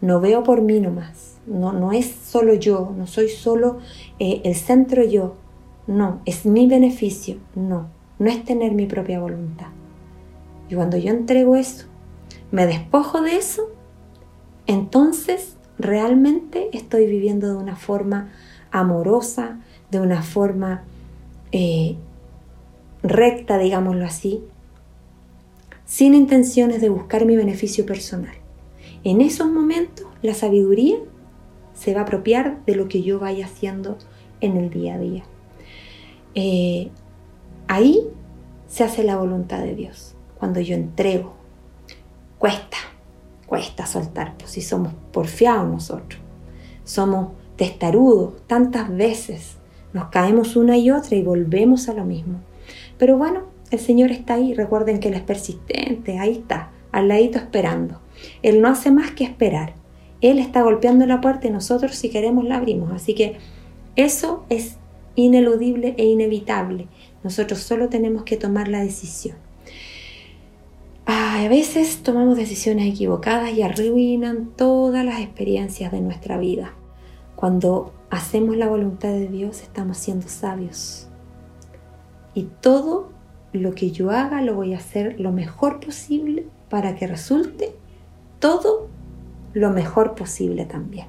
No 0.00 0.20
veo 0.20 0.44
por 0.44 0.62
mí 0.62 0.78
nomás. 0.78 1.38
No, 1.44 1.72
no 1.72 1.90
es 1.90 2.06
solo 2.06 2.54
yo, 2.54 2.94
no 2.96 3.08
soy 3.08 3.28
solo 3.28 3.78
eh, 4.20 4.42
el 4.44 4.54
centro 4.54 5.02
yo. 5.02 5.34
No, 5.88 6.20
es 6.24 6.46
mi 6.46 6.68
beneficio. 6.68 7.38
No, 7.56 7.88
no 8.20 8.30
es 8.30 8.44
tener 8.44 8.74
mi 8.74 8.86
propia 8.86 9.18
voluntad. 9.18 9.66
Y 10.68 10.76
cuando 10.76 10.96
yo 10.98 11.10
entrego 11.10 11.56
eso, 11.56 11.86
me 12.52 12.64
despojo 12.64 13.22
de 13.22 13.38
eso, 13.38 13.68
entonces 14.68 15.56
realmente 15.80 16.70
estoy 16.74 17.06
viviendo 17.06 17.48
de 17.48 17.56
una 17.56 17.74
forma 17.74 18.30
amorosa, 18.70 19.58
de 19.90 19.98
una 19.98 20.22
forma 20.22 20.84
eh, 21.50 21.96
recta, 23.02 23.58
digámoslo 23.58 24.04
así, 24.04 24.44
sin 25.86 26.14
intenciones 26.14 26.80
de 26.82 26.90
buscar 26.90 27.24
mi 27.24 27.36
beneficio 27.36 27.86
personal. 27.86 28.34
En 29.04 29.20
esos 29.20 29.48
momentos 29.48 30.06
la 30.20 30.34
sabiduría 30.34 30.96
se 31.72 31.94
va 31.94 32.00
a 32.00 32.02
apropiar 32.02 32.64
de 32.66 32.74
lo 32.74 32.88
que 32.88 33.02
yo 33.02 33.18
vaya 33.18 33.46
haciendo 33.46 33.96
en 34.40 34.56
el 34.56 34.68
día 34.68 34.96
a 34.96 34.98
día. 34.98 35.24
Eh, 36.34 36.90
ahí 37.68 38.00
se 38.66 38.84
hace 38.84 39.04
la 39.04 39.16
voluntad 39.16 39.60
de 39.60 39.74
Dios. 39.74 40.14
Cuando 40.38 40.60
yo 40.60 40.74
entrego, 40.74 41.34
cuesta, 42.38 42.76
cuesta 43.46 43.86
soltar, 43.86 44.36
pues 44.36 44.50
si 44.50 44.60
somos 44.60 44.92
porfiados 45.12 45.68
nosotros, 45.68 46.20
somos 46.84 47.30
testarudos 47.56 48.46
tantas 48.46 48.94
veces, 48.94 49.56
nos 49.92 50.08
caemos 50.08 50.56
una 50.56 50.76
y 50.76 50.90
otra 50.90 51.16
y 51.16 51.22
volvemos 51.22 51.88
a 51.88 51.94
lo 51.94 52.04
mismo. 52.04 52.40
Pero 52.98 53.16
bueno, 53.16 53.44
el 53.70 53.78
Señor 53.78 54.10
está 54.10 54.34
ahí, 54.34 54.54
recuerden 54.54 55.00
que 55.00 55.08
Él 55.08 55.14
es 55.14 55.22
persistente, 55.22 56.18
ahí 56.18 56.32
está, 56.32 56.70
al 56.92 57.08
ladito 57.08 57.38
esperando. 57.38 58.00
Él 58.42 58.60
no 58.60 58.68
hace 58.68 58.90
más 58.90 59.10
que 59.12 59.24
esperar. 59.24 59.74
Él 60.20 60.38
está 60.38 60.62
golpeando 60.62 61.06
la 61.06 61.20
puerta 61.20 61.46
y 61.46 61.50
nosotros 61.50 61.94
si 61.94 62.08
queremos 62.08 62.44
la 62.44 62.56
abrimos. 62.56 62.92
Así 62.92 63.14
que 63.14 63.36
eso 63.96 64.44
es 64.48 64.76
ineludible 65.14 65.94
e 65.98 66.04
inevitable. 66.04 66.86
Nosotros 67.22 67.60
solo 67.60 67.88
tenemos 67.88 68.22
que 68.22 68.36
tomar 68.36 68.68
la 68.68 68.80
decisión. 68.80 69.36
a 71.06 71.48
veces 71.48 72.02
tomamos 72.02 72.36
decisiones 72.36 72.88
equivocadas 72.88 73.52
y 73.52 73.62
arruinan 73.62 74.50
todas 74.56 75.04
las 75.04 75.20
experiencias 75.20 75.92
de 75.92 76.00
nuestra 76.00 76.38
vida. 76.38 76.74
Cuando 77.36 77.92
hacemos 78.10 78.56
la 78.56 78.66
voluntad 78.68 79.10
de 79.10 79.28
Dios 79.28 79.62
estamos 79.62 79.98
siendo 79.98 80.28
sabios. 80.28 81.08
Y 82.34 82.48
todo 82.60 83.10
lo 83.60 83.74
que 83.74 83.90
yo 83.90 84.10
haga 84.10 84.42
lo 84.42 84.54
voy 84.54 84.74
a 84.74 84.78
hacer 84.78 85.20
lo 85.20 85.32
mejor 85.32 85.80
posible 85.80 86.46
para 86.68 86.94
que 86.96 87.06
resulte 87.06 87.74
todo 88.38 88.88
lo 89.52 89.70
mejor 89.70 90.14
posible 90.14 90.66
también. 90.66 91.06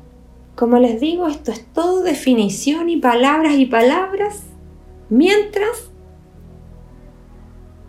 Como 0.55 0.79
les 0.79 0.99
digo, 0.99 1.27
esto 1.27 1.51
es 1.51 1.65
todo 1.73 2.01
definición 2.01 2.89
y 2.89 2.97
palabras 2.97 3.55
y 3.55 3.65
palabras, 3.65 4.43
mientras 5.09 5.91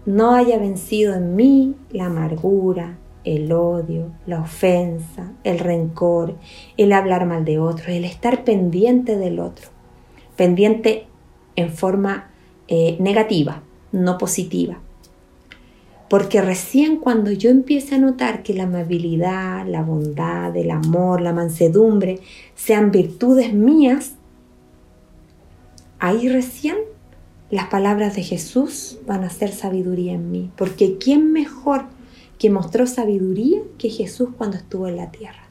no 0.05 0.35
haya 0.35 0.59
vencido 0.59 1.15
en 1.15 1.37
mí 1.37 1.77
la 1.91 2.07
amargura, 2.07 2.99
el 3.25 3.53
odio, 3.53 4.13
la 4.27 4.41
ofensa, 4.41 5.33
el 5.45 5.59
rencor, 5.59 6.37
el 6.77 6.93
hablar 6.93 7.27
mal 7.27 7.45
de 7.45 7.59
otro, 7.59 7.93
el 7.93 8.05
estar 8.05 8.45
pendiente 8.45 9.17
del 9.17 9.39
otro, 9.39 9.69
pendiente 10.37 11.07
en 11.57 11.71
forma 11.71 12.31
eh, 12.69 12.97
negativa, 13.01 13.63
no 13.93 14.19
positiva. 14.19 14.79
Porque 16.09 16.41
recién 16.41 16.97
cuando 16.97 17.31
yo 17.33 17.51
empiece 17.51 17.95
a 17.95 17.99
notar 17.99 18.43
que 18.43 18.55
la 18.55 18.63
amabilidad, 18.63 19.67
la 19.67 19.83
bondad, 19.83 20.57
el 20.57 20.71
amor, 20.71 21.21
la 21.21 21.35
mansedumbre 21.35 22.21
sean 22.55 22.91
virtudes 22.91 23.53
mías, 23.53 24.15
ahí 25.99 26.29
recién 26.29 26.77
las 27.51 27.67
palabras 27.67 28.17
de 28.17 28.23
Jesús 28.23 28.99
van 29.07 29.25
a 29.25 29.31
ser 29.31 29.53
sabiduría 29.53 30.15
en 30.15 30.31
mí. 30.31 30.51
Porque 30.57 30.97
¿quién 30.99 31.33
mejor 31.33 31.85
que 32.39 32.51
mostró 32.51 32.87
sabiduría 32.87 33.61
que 33.77 33.91
Jesús 33.91 34.31
cuando 34.37 34.57
estuvo 34.57 34.89
en 34.89 34.97
la 34.97 35.11
tierra? 35.11 35.49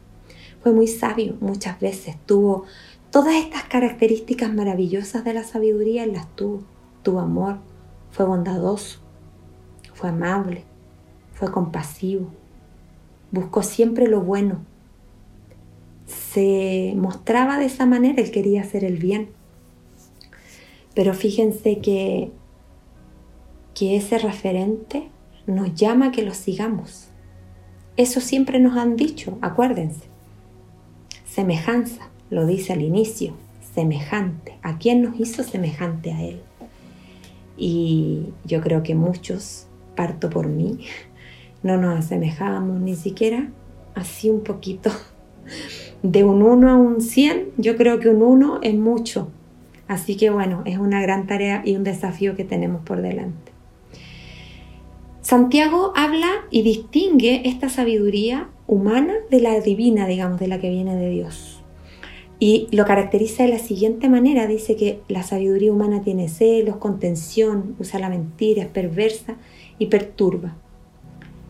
Fue 0.64 0.74
muy 0.74 0.88
sabio 0.88 1.36
muchas 1.40 1.80
veces, 1.80 2.16
tuvo 2.26 2.66
todas 3.12 3.36
estas 3.36 3.64
características 3.64 4.54
maravillosas 4.54 5.24
de 5.24 5.34
la 5.34 5.44
sabiduría, 5.44 6.06
las 6.08 6.36
tuvo. 6.36 6.64
Tuvo 7.04 7.20
amor, 7.20 7.60
fue 8.18 8.26
bondadoso, 8.26 8.98
fue 9.94 10.10
amable, 10.10 10.64
fue 11.34 11.52
compasivo, 11.52 12.32
buscó 13.30 13.62
siempre 13.62 14.08
lo 14.08 14.22
bueno, 14.22 14.66
se 16.08 16.96
mostraba 16.98 17.60
de 17.60 17.66
esa 17.66 17.86
manera, 17.86 18.24
él 18.24 18.32
quería 18.32 18.62
hacer 18.62 18.84
el 18.84 18.98
bien. 18.98 19.30
Pero 20.96 21.14
fíjense 21.14 21.78
que, 21.78 22.32
que 23.76 23.98
ese 23.98 24.18
referente 24.18 25.10
nos 25.46 25.76
llama 25.76 26.08
a 26.08 26.12
que 26.12 26.24
lo 26.24 26.34
sigamos. 26.34 27.10
Eso 27.98 28.20
siempre 28.20 28.60
nos 28.60 28.78
han 28.78 28.96
dicho, 28.96 29.38
acuérdense. 29.42 30.06
Semejanza, 31.24 32.10
lo 32.32 32.48
dice 32.48 32.74
al 32.74 32.82
inicio, 32.82 33.36
semejante. 33.76 34.58
¿A 34.64 34.80
quién 34.80 35.04
nos 35.04 35.20
hizo 35.20 35.44
semejante 35.44 36.14
a 36.14 36.24
Él? 36.24 36.42
Y 37.58 38.34
yo 38.46 38.62
creo 38.62 38.84
que 38.84 38.96
muchos, 38.96 39.68
parto 39.96 40.30
por 40.30 40.48
mí, 40.48 40.80
no 41.64 41.78
nos 41.78 42.00
asemejamos 42.00 42.80
ni 42.80 42.96
siquiera 42.96 43.50
así 43.96 44.30
un 44.30 44.42
poquito. 44.42 44.92
De 46.04 46.24
un 46.24 46.44
1 46.44 46.70
a 46.70 46.76
un 46.76 47.02
100, 47.02 47.54
yo 47.58 47.76
creo 47.76 48.00
que 48.00 48.10
un 48.10 48.22
1 48.22 48.60
es 48.62 48.76
mucho. 48.76 49.30
Así 49.88 50.18
que 50.18 50.30
bueno, 50.30 50.62
es 50.66 50.78
una 50.78 51.02
gran 51.02 51.28
tarea 51.28 51.62
y 51.66 51.76
un 51.76 51.84
desafío 51.84 52.36
que 52.36 52.44
tenemos 52.44 52.82
por 52.84 53.02
delante. 53.02 53.52
Santiago 55.22 55.92
habla 55.96 56.30
y 56.52 56.62
distingue 56.62 57.42
esta 57.50 57.70
sabiduría 57.70 58.50
humana 58.66 59.14
de 59.30 59.42
la 59.42 59.60
divina, 59.60 60.08
digamos, 60.08 60.40
de 60.40 60.48
la 60.48 60.60
que 60.60 60.70
viene 60.70 60.96
de 60.96 61.10
Dios. 61.10 61.57
Y 62.40 62.68
lo 62.72 62.86
caracteriza 62.86 63.44
de 63.44 63.50
la 63.50 63.60
siguiente 63.60 64.10
manera, 64.10 64.46
dice 64.46 64.76
que 64.76 65.02
la 65.08 65.24
sabiduría 65.24 65.74
humana 65.74 66.04
tiene 66.04 66.30
celos, 66.30 66.78
contención, 66.78 67.76
usa 67.80 68.00
la 68.00 68.10
mentira, 68.10 68.64
es 68.64 68.70
perversa 68.70 69.38
y 69.80 69.88
perturba. 69.88 70.56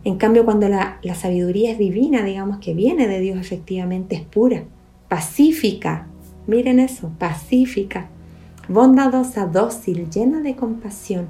En 0.06 0.15
cambio, 0.15 0.46
cuando 0.46 0.70
la, 0.70 1.00
sabiduría 1.15 1.72
es 1.72 1.77
divina, 1.77 2.24
digamos 2.24 2.60
que 2.60 2.74
viene 2.74 3.08
de 3.08 3.20
Dios 3.20 3.38
efectivamente, 3.38 4.15
es 4.15 4.22
pura, 4.22 4.63
pacífica, 5.10 6.08
miren 6.46 6.79
eso, 6.79 7.12
pacífica, 7.20 8.08
bondadosa, 8.70 9.46
dócil, 9.46 10.10
llena 10.10 10.39
de 10.39 10.56
compasión 10.56 11.27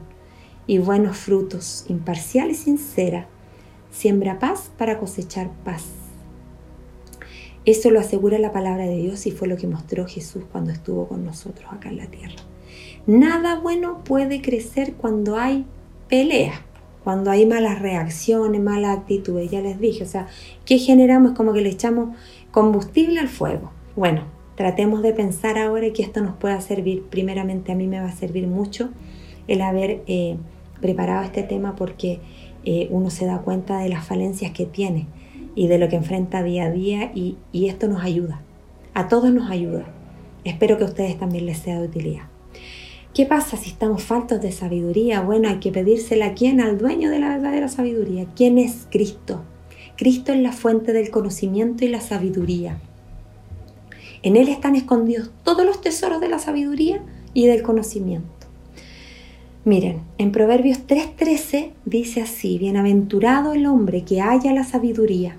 y 0.67 0.77
buenos 0.77 1.17
frutos, 1.17 1.85
imparcial 1.87 2.51
y 2.51 2.55
sincera. 2.55 3.27
Siembra 3.89 4.37
paz 4.37 4.69
para 4.77 4.99
cosechar 4.99 5.49
paz. 5.63 6.06
Eso 7.67 7.91
lo 7.91 7.99
asegura 7.99 8.39
la 8.39 8.53
palabra 8.53 8.85
de 8.85 8.95
Dios 8.95 9.27
y 9.27 9.31
fue 9.31 9.49
lo 9.49 9.57
que 9.57 9.67
mostró 9.67 10.07
Jesús 10.07 10.45
cuando 10.49 10.71
estuvo 10.71 11.05
con 11.09 11.25
nosotros 11.25 11.69
acá 11.69 11.89
en 11.89 11.97
la 11.97 12.05
tierra. 12.05 12.37
Nada 13.05 13.59
bueno 13.59 14.05
puede 14.05 14.41
crecer 14.41 14.93
cuando 14.93 15.35
hay 15.35 15.65
pelea, 16.07 16.61
cuando 17.03 17.29
hay 17.29 17.45
malas 17.45 17.81
reacciones, 17.81 18.61
malas 18.61 18.99
actitudes. 18.99 19.51
Ya 19.51 19.59
les 19.59 19.81
dije, 19.81 20.05
o 20.05 20.07
sea, 20.07 20.27
¿qué 20.63 20.77
generamos? 20.77 21.31
Es 21.31 21.37
como 21.37 21.51
que 21.51 21.59
le 21.59 21.67
echamos 21.67 22.15
combustible 22.51 23.19
al 23.19 23.27
fuego. 23.27 23.71
Bueno, 23.97 24.21
tratemos 24.55 25.01
de 25.01 25.11
pensar 25.11 25.57
ahora 25.57 25.91
que 25.91 26.03
esto 26.03 26.21
nos 26.21 26.37
pueda 26.37 26.61
servir. 26.61 27.03
Primeramente 27.09 27.73
a 27.73 27.75
mí 27.75 27.85
me 27.85 27.99
va 27.99 28.07
a 28.07 28.15
servir 28.15 28.47
mucho 28.47 28.91
el 29.49 29.59
haber 29.59 30.03
eh, 30.07 30.37
preparado 30.79 31.25
este 31.25 31.43
tema 31.43 31.75
porque 31.75 32.21
eh, 32.63 32.87
uno 32.91 33.09
se 33.09 33.25
da 33.25 33.39
cuenta 33.39 33.79
de 33.79 33.89
las 33.89 34.07
falencias 34.07 34.51
que 34.51 34.65
tiene 34.65 35.07
y 35.57 35.67
de 35.67 35.79
lo 35.79 35.89
que 35.89 35.95
enfrenta 35.95 36.43
día 36.43 36.65
a 36.65 36.71
día 36.71 37.11
y, 37.15 37.35
y 37.51 37.67
esto 37.67 37.87
nos 37.87 38.03
ayuda. 38.03 38.41
A 38.93 39.07
todos 39.07 39.33
nos 39.33 39.49
ayuda. 39.49 39.85
Espero 40.43 40.77
que 40.77 40.83
a 40.83 40.87
ustedes 40.87 41.17
también 41.17 41.47
les 41.47 41.57
sea 41.57 41.79
de 41.79 41.87
utilidad. 41.87 42.25
¿Qué 43.15 43.25
pasa 43.25 43.57
si 43.57 43.71
estamos 43.71 44.03
faltos 44.03 44.39
de 44.39 44.51
sabiduría? 44.51 45.21
Bueno, 45.21 45.49
hay 45.49 45.57
que 45.57 45.71
pedírsela 45.71 46.27
a 46.27 46.33
quién, 46.35 46.61
al 46.61 46.77
dueño 46.77 47.09
de 47.09 47.17
la 47.17 47.29
verdadera 47.29 47.67
sabiduría. 47.69 48.27
¿Quién 48.35 48.59
es 48.59 48.87
Cristo? 48.91 49.41
Cristo 49.95 50.31
es 50.31 50.39
la 50.39 50.51
fuente 50.51 50.93
del 50.93 51.09
conocimiento 51.09 51.83
y 51.83 51.87
la 51.87 52.01
sabiduría. 52.01 52.77
En 54.21 54.35
Él 54.35 54.49
están 54.49 54.75
escondidos 54.75 55.31
todos 55.43 55.65
los 55.65 55.81
tesoros 55.81 56.21
de 56.21 56.29
la 56.29 56.37
sabiduría 56.37 57.01
y 57.33 57.47
del 57.47 57.63
conocimiento. 57.63 58.29
Miren, 59.65 60.01
en 60.19 60.31
Proverbios 60.31 60.85
3:13 60.85 61.71
dice 61.85 62.21
así, 62.21 62.59
bienaventurado 62.59 63.53
el 63.53 63.65
hombre 63.65 64.03
que 64.03 64.21
haya 64.21 64.53
la 64.53 64.63
sabiduría. 64.63 65.35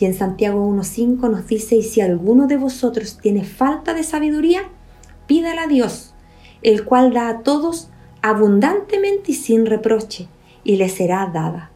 Y 0.00 0.06
en 0.06 0.14
Santiago 0.14 0.66
1:5 0.66 1.28
nos 1.30 1.46
dice, 1.46 1.76
y 1.76 1.82
si 1.82 2.00
alguno 2.00 2.46
de 2.46 2.56
vosotros 2.56 3.18
tiene 3.20 3.44
falta 3.44 3.94
de 3.94 4.02
sabiduría, 4.02 4.62
pídala 5.26 5.64
a 5.64 5.66
Dios, 5.68 6.14
el 6.62 6.84
cual 6.84 7.12
da 7.12 7.28
a 7.28 7.42
todos 7.42 7.90
abundantemente 8.22 9.32
y 9.32 9.34
sin 9.34 9.66
reproche, 9.66 10.26
y 10.64 10.76
le 10.76 10.88
será 10.88 11.30
dada. 11.32 11.70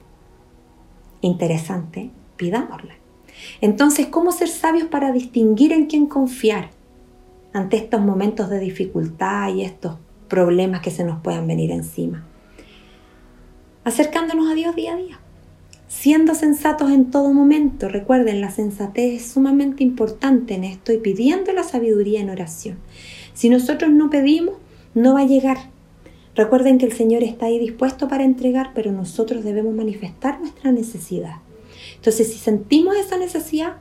Interesante, 1.20 2.10
pidámosla. 2.36 2.94
Entonces, 3.60 4.06
¿cómo 4.06 4.32
ser 4.32 4.48
sabios 4.48 4.88
para 4.88 5.12
distinguir 5.12 5.72
en 5.72 5.86
quién 5.86 6.06
confiar 6.06 6.70
ante 7.54 7.76
estos 7.76 8.00
momentos 8.00 8.50
de 8.50 8.58
dificultad 8.58 9.54
y 9.54 9.62
estos 9.62 9.94
problemas 10.28 10.80
que 10.80 10.90
se 10.90 11.04
nos 11.04 11.20
puedan 11.22 11.46
venir 11.46 11.70
encima. 11.70 12.26
Acercándonos 13.84 14.50
a 14.50 14.54
Dios 14.54 14.74
día 14.74 14.94
a 14.94 14.96
día, 14.96 15.20
siendo 15.88 16.34
sensatos 16.34 16.90
en 16.90 17.10
todo 17.10 17.32
momento. 17.32 17.88
Recuerden, 17.88 18.40
la 18.40 18.50
sensatez 18.50 19.22
es 19.22 19.32
sumamente 19.32 19.82
importante 19.82 20.54
en 20.54 20.64
esto 20.64 20.92
y 20.92 20.98
pidiendo 20.98 21.52
la 21.52 21.62
sabiduría 21.62 22.20
en 22.20 22.30
oración. 22.30 22.78
Si 23.34 23.48
nosotros 23.48 23.90
no 23.90 24.10
pedimos, 24.10 24.54
no 24.94 25.14
va 25.14 25.20
a 25.20 25.26
llegar. 25.26 25.58
Recuerden 26.34 26.78
que 26.78 26.86
el 26.86 26.92
Señor 26.92 27.22
está 27.22 27.46
ahí 27.46 27.58
dispuesto 27.58 28.08
para 28.08 28.24
entregar, 28.24 28.72
pero 28.74 28.90
nosotros 28.90 29.44
debemos 29.44 29.74
manifestar 29.74 30.40
nuestra 30.40 30.72
necesidad. 30.72 31.36
Entonces, 31.96 32.32
si 32.32 32.38
sentimos 32.38 32.96
esa 32.96 33.16
necesidad, 33.16 33.76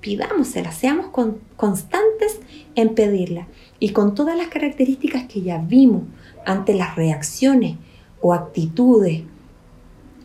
pidámosela, 0.00 0.72
seamos 0.72 1.08
constantes 1.56 2.40
en 2.74 2.94
pedirla 2.94 3.48
y 3.78 3.90
con 3.90 4.14
todas 4.14 4.36
las 4.36 4.48
características 4.48 5.24
que 5.24 5.42
ya 5.42 5.58
vimos 5.58 6.02
ante 6.46 6.74
las 6.74 6.96
reacciones 6.96 7.76
o 8.22 8.32
actitudes 8.32 9.22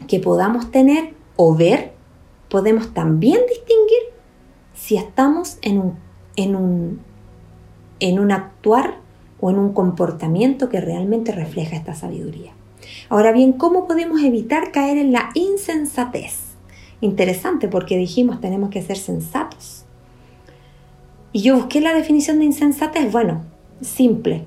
que 0.07 0.19
podamos 0.19 0.71
tener 0.71 1.13
o 1.35 1.55
ver, 1.55 1.93
podemos 2.49 2.93
también 2.93 3.39
distinguir 3.47 4.13
si 4.73 4.97
estamos 4.97 5.57
en 5.61 5.79
un, 5.79 5.95
en 6.35 6.55
un, 6.55 6.99
en 7.99 8.19
un 8.19 8.31
actuar 8.31 8.97
o 9.39 9.49
en 9.49 9.59
un 9.59 9.73
comportamiento 9.73 10.69
que 10.69 10.81
realmente 10.81 11.31
refleja 11.31 11.75
esta 11.75 11.93
sabiduría. 11.93 12.51
Ahora 13.09 13.31
bien, 13.31 13.53
¿cómo 13.53 13.87
podemos 13.87 14.21
evitar 14.21 14.71
caer 14.71 14.97
en 14.97 15.11
la 15.11 15.31
insensatez? 15.33 16.39
Interesante 17.01 17.67
porque 17.67 17.97
dijimos 17.97 18.41
tenemos 18.41 18.69
que 18.69 18.81
ser 18.81 18.97
sensatos. 18.97 19.85
Y 21.31 21.41
yo 21.41 21.55
busqué 21.55 21.81
la 21.81 21.93
definición 21.93 22.39
de 22.39 22.45
insensatez. 22.45 23.11
Bueno, 23.11 23.43
simple. 23.81 24.45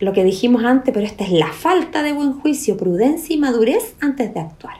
Lo 0.00 0.12
que 0.12 0.24
dijimos 0.24 0.64
antes, 0.64 0.92
pero 0.92 1.06
esta 1.06 1.24
es 1.24 1.30
la 1.30 1.52
falta 1.52 2.02
de 2.02 2.12
buen 2.12 2.32
juicio, 2.40 2.76
prudencia 2.76 3.34
y 3.34 3.38
madurez 3.38 3.94
antes 4.00 4.34
de 4.34 4.40
actuar. 4.40 4.76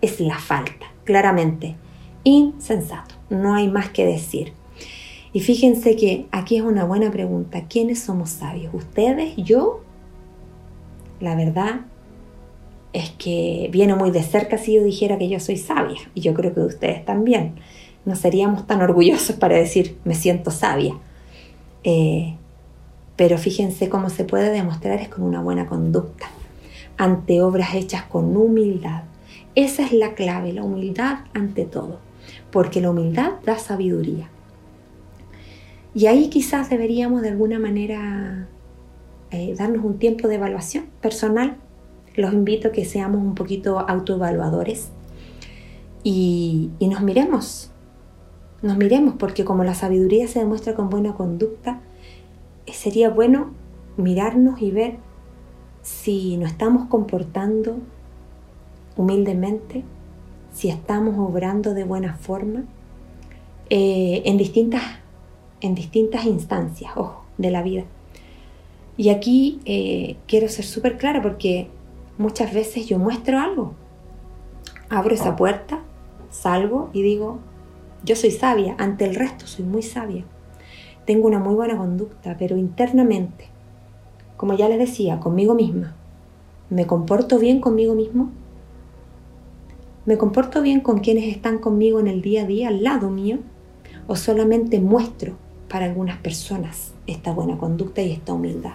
Es 0.00 0.20
la 0.20 0.38
falta, 0.38 0.92
claramente. 1.04 1.76
Insensato. 2.24 3.14
No 3.30 3.54
hay 3.54 3.68
más 3.68 3.88
que 3.88 4.04
decir. 4.04 4.52
Y 5.32 5.40
fíjense 5.40 5.96
que 5.96 6.26
aquí 6.30 6.56
es 6.56 6.62
una 6.62 6.84
buena 6.84 7.10
pregunta. 7.10 7.66
¿Quiénes 7.68 8.00
somos 8.00 8.30
sabios? 8.30 8.74
¿Ustedes? 8.74 9.36
¿Yo? 9.36 9.80
La 11.20 11.36
verdad 11.36 11.82
es 12.92 13.10
que 13.10 13.68
viene 13.72 13.94
muy 13.94 14.10
de 14.10 14.22
cerca 14.22 14.58
si 14.58 14.74
yo 14.74 14.82
dijera 14.82 15.18
que 15.18 15.28
yo 15.28 15.40
soy 15.40 15.56
sabia. 15.56 16.00
Y 16.14 16.20
yo 16.20 16.34
creo 16.34 16.52
que 16.52 16.60
ustedes 16.60 17.04
también 17.04 17.54
no 18.04 18.16
seríamos 18.16 18.66
tan 18.66 18.82
orgullosos 18.82 19.36
para 19.36 19.56
decir 19.56 19.98
me 20.04 20.14
siento 20.14 20.50
sabia. 20.50 20.94
Eh, 21.84 22.36
pero 23.20 23.36
fíjense 23.36 23.90
cómo 23.90 24.08
se 24.08 24.24
puede 24.24 24.50
demostrar 24.50 24.98
es 24.98 25.10
con 25.10 25.24
una 25.24 25.42
buena 25.42 25.66
conducta, 25.66 26.30
ante 26.96 27.42
obras 27.42 27.74
hechas 27.74 28.04
con 28.04 28.34
humildad. 28.34 29.02
Esa 29.54 29.84
es 29.84 29.92
la 29.92 30.14
clave, 30.14 30.54
la 30.54 30.62
humildad 30.62 31.18
ante 31.34 31.66
todo, 31.66 31.98
porque 32.50 32.80
la 32.80 32.88
humildad 32.88 33.32
da 33.44 33.58
sabiduría. 33.58 34.30
Y 35.94 36.06
ahí 36.06 36.30
quizás 36.30 36.70
deberíamos 36.70 37.20
de 37.20 37.28
alguna 37.28 37.58
manera 37.58 38.48
eh, 39.30 39.54
darnos 39.54 39.84
un 39.84 39.98
tiempo 39.98 40.26
de 40.26 40.36
evaluación 40.36 40.86
personal. 41.02 41.58
Los 42.16 42.32
invito 42.32 42.68
a 42.68 42.72
que 42.72 42.86
seamos 42.86 43.20
un 43.20 43.34
poquito 43.34 43.80
autoevaluadores 43.80 44.88
y, 46.02 46.70
y 46.78 46.88
nos 46.88 47.02
miremos 47.02 47.70
nos 48.62 48.76
miremos, 48.76 49.14
porque 49.18 49.44
como 49.44 49.64
la 49.64 49.74
sabiduría 49.74 50.28
se 50.28 50.38
demuestra 50.38 50.74
con 50.74 50.90
buena 50.90 51.14
conducta, 51.14 51.80
sería 52.66 53.10
bueno 53.10 53.50
mirarnos 53.96 54.62
y 54.62 54.70
ver 54.70 54.98
si 55.82 56.36
nos 56.36 56.50
estamos 56.50 56.88
comportando 56.88 57.78
humildemente, 58.96 59.82
si 60.52 60.68
estamos 60.68 61.16
obrando 61.18 61.74
de 61.74 61.84
buena 61.84 62.14
forma 62.16 62.64
eh, 63.70 64.22
en, 64.24 64.36
distintas, 64.36 64.82
en 65.60 65.74
distintas 65.74 66.24
instancias, 66.26 66.92
ojo, 66.96 67.24
de 67.38 67.50
la 67.50 67.62
vida. 67.62 67.84
Y 68.96 69.08
aquí 69.08 69.60
eh, 69.64 70.16
quiero 70.26 70.48
ser 70.48 70.64
súper 70.64 70.98
clara 70.98 71.22
porque 71.22 71.68
muchas 72.18 72.52
veces 72.52 72.86
yo 72.86 72.98
muestro 72.98 73.38
algo, 73.38 73.74
abro 74.90 75.14
esa 75.14 75.36
puerta, 75.36 75.80
salgo 76.30 76.90
y 76.92 77.02
digo, 77.02 77.38
yo 78.04 78.16
soy 78.16 78.30
sabia, 78.30 78.74
ante 78.78 79.06
el 79.06 79.14
resto 79.14 79.46
soy 79.46 79.64
muy 79.64 79.82
sabia. 79.82 80.24
Tengo 81.10 81.26
una 81.26 81.40
muy 81.40 81.56
buena 81.56 81.76
conducta, 81.76 82.36
pero 82.38 82.56
internamente, 82.56 83.46
como 84.36 84.54
ya 84.54 84.68
les 84.68 84.78
decía, 84.78 85.18
conmigo 85.18 85.56
misma, 85.56 85.96
¿me 86.68 86.86
comporto 86.86 87.40
bien 87.40 87.60
conmigo 87.60 87.96
mismo? 87.96 88.30
¿Me 90.06 90.16
comporto 90.16 90.62
bien 90.62 90.78
con 90.78 91.00
quienes 91.00 91.24
están 91.24 91.58
conmigo 91.58 91.98
en 91.98 92.06
el 92.06 92.22
día 92.22 92.44
a 92.44 92.46
día 92.46 92.68
al 92.68 92.84
lado 92.84 93.10
mío? 93.10 93.38
¿O 94.06 94.14
solamente 94.14 94.78
muestro 94.78 95.34
para 95.68 95.86
algunas 95.86 96.16
personas 96.18 96.94
esta 97.08 97.32
buena 97.32 97.58
conducta 97.58 98.02
y 98.02 98.12
esta 98.12 98.32
humildad? 98.32 98.74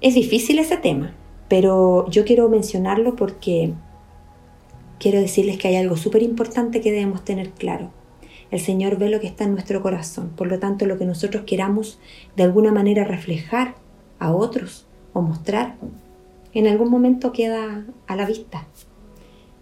Es 0.00 0.14
difícil 0.14 0.58
ese 0.58 0.78
tema, 0.78 1.12
pero 1.48 2.08
yo 2.08 2.24
quiero 2.24 2.48
mencionarlo 2.48 3.14
porque 3.14 3.74
quiero 4.98 5.20
decirles 5.20 5.58
que 5.58 5.68
hay 5.68 5.76
algo 5.76 5.98
súper 5.98 6.22
importante 6.22 6.80
que 6.80 6.90
debemos 6.92 7.26
tener 7.26 7.50
claro. 7.50 7.90
El 8.50 8.60
Señor 8.60 8.98
ve 8.98 9.10
lo 9.10 9.20
que 9.20 9.26
está 9.26 9.44
en 9.44 9.52
nuestro 9.52 9.82
corazón, 9.82 10.30
por 10.36 10.48
lo 10.48 10.58
tanto 10.58 10.86
lo 10.86 10.98
que 10.98 11.06
nosotros 11.06 11.44
queramos 11.46 12.00
de 12.36 12.42
alguna 12.42 12.72
manera 12.72 13.04
reflejar 13.04 13.76
a 14.18 14.32
otros 14.32 14.86
o 15.12 15.22
mostrar, 15.22 15.76
en 16.52 16.66
algún 16.66 16.90
momento 16.90 17.32
queda 17.32 17.84
a 18.06 18.16
la 18.16 18.26
vista. 18.26 18.66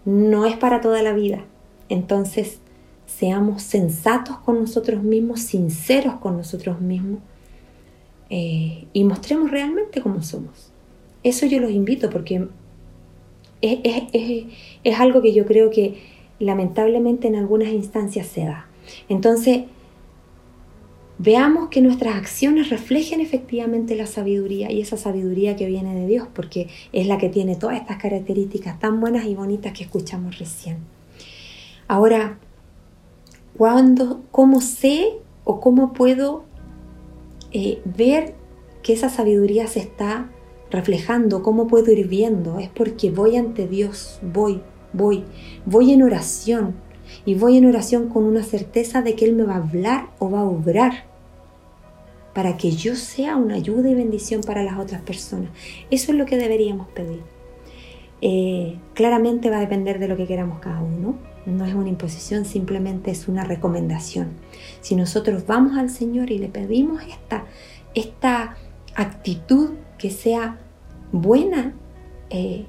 No 0.05 0.45
es 0.45 0.57
para 0.57 0.81
toda 0.81 1.03
la 1.03 1.13
vida. 1.13 1.45
Entonces, 1.87 2.59
seamos 3.05 3.61
sensatos 3.61 4.37
con 4.37 4.59
nosotros 4.59 5.03
mismos, 5.03 5.41
sinceros 5.41 6.15
con 6.15 6.37
nosotros 6.37 6.79
mismos 6.81 7.19
eh, 8.29 8.85
y 8.93 9.03
mostremos 9.03 9.51
realmente 9.51 10.01
cómo 10.01 10.21
somos. 10.21 10.71
Eso 11.23 11.45
yo 11.45 11.59
los 11.59 11.71
invito 11.71 12.09
porque 12.09 12.47
es, 13.61 14.99
algo 14.99 15.21
que 15.21 15.33
yo 15.33 15.45
creo 15.45 15.69
que 15.69 16.01
lamentablemente 16.39 17.27
en 17.27 17.35
algunas 17.35 17.69
instancias 17.69 18.27
se 18.27 18.45
da. 18.45 18.68
Entonces, 19.07 19.63
veamos 21.19 21.69
que 21.69 21.81
nuestras 21.81 22.15
acciones 22.15 22.69
reflejen 22.69 23.19
efectivamente 23.19 23.95
la 23.95 24.07
sabiduría 24.07 24.71
y 24.71 24.81
esa 24.81 24.97
sabiduría 24.97 25.55
que 25.55 25.67
viene 25.67 25.93
de 25.93 26.07
Dios, 26.07 26.27
porque 26.33 26.69
es 26.93 27.07
la 27.07 27.17
que 27.17 27.29
tiene 27.29 27.55
todas 27.55 27.77
estas 27.77 27.97
características 27.97 28.79
tan 28.79 28.99
buenas 28.99 29.25
y 29.25 29.35
bonitas 29.35 29.73
que 29.73 29.83
escuchamos 29.83 30.39
recién. 30.39 30.77
Ahora, 31.87 32.39
¿cuándo, 33.57 34.23
¿cómo 34.31 34.61
sé 34.61 35.17
o 35.43 35.59
cómo 35.59 35.93
puedo 35.93 36.45
eh, 37.51 37.81
ver 37.83 38.35
que 38.83 38.93
esa 38.93 39.09
sabiduría 39.09 39.67
se 39.67 39.79
está 39.79 40.29
reflejando, 40.71 41.41
cómo 41.43 41.67
puedo 41.67 41.91
ir 41.91 42.07
viendo, 42.07 42.59
es 42.59 42.69
porque 42.69 43.11
voy 43.11 43.35
ante 43.35 43.67
Dios, 43.67 44.19
voy, 44.21 44.61
voy, 44.93 45.25
voy 45.65 45.91
en 45.91 46.03
oración 46.03 46.75
y 47.25 47.35
voy 47.35 47.57
en 47.57 47.65
oración 47.65 48.09
con 48.09 48.23
una 48.23 48.43
certeza 48.43 49.01
de 49.01 49.15
que 49.15 49.25
Él 49.25 49.35
me 49.35 49.43
va 49.43 49.55
a 49.55 49.57
hablar 49.57 50.09
o 50.19 50.29
va 50.29 50.41
a 50.41 50.45
obrar 50.45 51.05
para 52.33 52.57
que 52.57 52.71
yo 52.71 52.95
sea 52.95 53.35
una 53.35 53.55
ayuda 53.55 53.89
y 53.89 53.95
bendición 53.95 54.41
para 54.41 54.63
las 54.63 54.79
otras 54.79 55.01
personas. 55.01 55.49
Eso 55.91 56.11
es 56.11 56.17
lo 56.17 56.25
que 56.25 56.37
deberíamos 56.37 56.87
pedir. 56.89 57.21
Eh, 58.21 58.77
claramente 58.93 59.49
va 59.49 59.57
a 59.57 59.61
depender 59.61 59.99
de 59.99 60.07
lo 60.07 60.17
que 60.17 60.27
queramos 60.27 60.59
cada 60.59 60.81
uno. 60.81 61.17
No 61.45 61.65
es 61.65 61.73
una 61.73 61.89
imposición, 61.89 62.45
simplemente 62.45 63.11
es 63.11 63.27
una 63.27 63.43
recomendación. 63.43 64.29
Si 64.81 64.95
nosotros 64.95 65.45
vamos 65.47 65.77
al 65.77 65.89
Señor 65.89 66.31
y 66.31 66.37
le 66.37 66.49
pedimos 66.49 67.01
esta, 67.03 67.45
esta 67.95 68.55
actitud 68.95 69.71
que 69.97 70.11
sea 70.11 70.59
buena, 71.11 71.73
eh, 72.29 72.65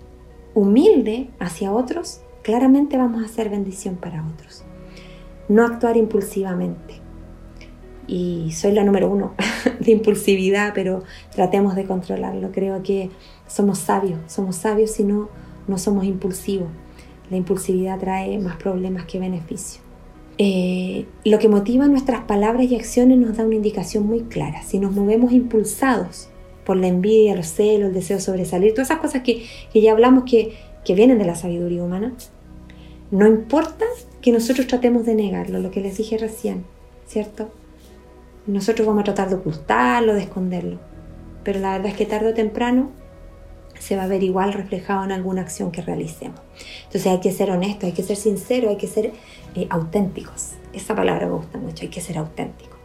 humilde 0.54 1.30
hacia 1.38 1.72
otros, 1.72 2.22
claramente 2.42 2.96
vamos 2.96 3.22
a 3.22 3.26
hacer 3.26 3.48
bendición 3.48 3.96
para 3.96 4.24
otros. 4.26 4.64
No 5.48 5.64
actuar 5.64 5.96
impulsivamente. 5.96 7.00
Y 8.06 8.50
soy 8.52 8.72
la 8.72 8.82
número 8.82 9.08
uno 9.08 9.34
de 9.80 9.92
impulsividad, 9.92 10.72
pero 10.74 11.02
tratemos 11.34 11.76
de 11.76 11.84
controlarlo. 11.84 12.50
Creo 12.52 12.82
que 12.82 13.10
somos 13.46 13.78
sabios, 13.78 14.18
somos 14.26 14.56
sabios 14.56 14.90
si 14.90 15.04
no, 15.04 15.28
no 15.68 15.78
somos 15.78 16.04
impulsivos. 16.04 16.68
La 17.30 17.36
impulsividad 17.36 17.98
trae 17.98 18.38
más 18.38 18.56
problemas 18.56 19.04
que 19.06 19.20
beneficios. 19.20 19.80
Eh, 20.42 21.04
lo 21.24 21.38
que 21.38 21.48
motiva 21.48 21.86
nuestras 21.86 22.22
palabras 22.22 22.70
y 22.70 22.74
acciones 22.74 23.18
nos 23.18 23.36
da 23.36 23.44
una 23.44 23.56
indicación 23.56 24.06
muy 24.06 24.22
clara. 24.22 24.62
Si 24.62 24.78
nos 24.78 24.92
movemos 24.92 25.32
impulsados 25.32 26.30
por 26.64 26.78
la 26.78 26.88
envidia, 26.88 27.36
los 27.36 27.48
celos, 27.48 27.88
el 27.88 27.94
deseo 27.94 28.16
de 28.16 28.22
sobresalir, 28.22 28.72
todas 28.72 28.88
esas 28.88 29.00
cosas 29.00 29.22
que, 29.22 29.44
ya 29.74 29.92
hablamos 29.92 30.24
que, 30.24 30.54
que 30.90 30.96
vienen 30.96 31.20
de 31.20 31.24
la 31.24 31.36
sabiduría 31.36 31.84
humana. 31.84 32.12
No 33.12 33.28
importa 33.28 33.84
que 34.20 34.32
nosotros 34.32 34.66
tratemos 34.66 35.06
de 35.06 35.14
negarlo, 35.14 35.60
lo 35.60 35.70
que 35.70 35.80
les 35.80 35.96
dije 35.98 36.18
recién, 36.18 36.64
¿cierto? 37.06 37.48
Nosotros 38.48 38.88
vamos 38.88 39.02
a 39.02 39.04
tratar 39.04 39.28
de 39.28 39.36
ocultarlo, 39.36 40.14
de 40.14 40.22
esconderlo. 40.22 40.80
Pero 41.44 41.60
la 41.60 41.74
verdad 41.74 41.92
es 41.92 41.96
que 41.96 42.06
tarde 42.06 42.30
o 42.30 42.34
temprano 42.34 42.90
se 43.78 43.94
va 43.94 44.02
a 44.02 44.06
ver 44.08 44.24
igual 44.24 44.52
reflejado 44.52 45.04
en 45.04 45.12
alguna 45.12 45.42
acción 45.42 45.70
que 45.70 45.80
realicemos. 45.80 46.40
Entonces 46.86 47.06
hay 47.06 47.20
que 47.20 47.30
ser 47.30 47.52
honestos, 47.52 47.84
hay 47.84 47.92
que 47.92 48.02
ser 48.02 48.16
sinceros, 48.16 48.70
hay 48.70 48.76
que 48.76 48.88
ser 48.88 49.12
eh, 49.54 49.68
auténticos. 49.70 50.54
Esa 50.72 50.96
palabra 50.96 51.26
me 51.26 51.34
gusta 51.34 51.58
mucho, 51.58 51.82
hay 51.84 51.90
que 51.90 52.00
ser 52.00 52.18
auténtico. 52.18 52.76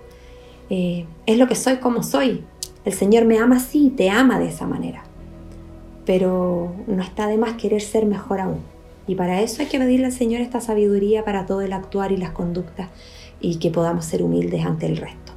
Eh, 0.69 1.07
es 1.25 1.39
lo 1.39 1.47
que 1.47 1.55
soy 1.55 1.77
como 1.77 2.03
soy, 2.03 2.43
el 2.85 2.93
Señor 2.93 3.25
me 3.25 3.39
ama 3.39 3.55
así, 3.57 3.89
te 3.89 4.11
ama 4.11 4.37
de 4.37 4.49
esa 4.49 4.67
manera. 4.67 5.04
Pero 6.05 6.73
no 6.87 7.01
está 7.01 7.27
de 7.27 7.37
más 7.37 7.53
querer 7.53 7.81
ser 7.81 8.05
mejor 8.05 8.39
aún. 8.39 8.59
Y 9.07 9.15
para 9.15 9.41
eso 9.41 9.61
hay 9.61 9.67
que 9.67 9.79
pedirle 9.79 10.07
al 10.07 10.11
Señor 10.11 10.41
esta 10.41 10.61
sabiduría 10.61 11.23
para 11.23 11.45
todo 11.45 11.61
el 11.61 11.73
actuar 11.73 12.11
y 12.11 12.17
las 12.17 12.31
conductas 12.31 12.89
y 13.39 13.57
que 13.57 13.69
podamos 13.71 14.05
ser 14.05 14.23
humildes 14.23 14.65
ante 14.65 14.85
el 14.85 14.97
resto. 14.97 15.33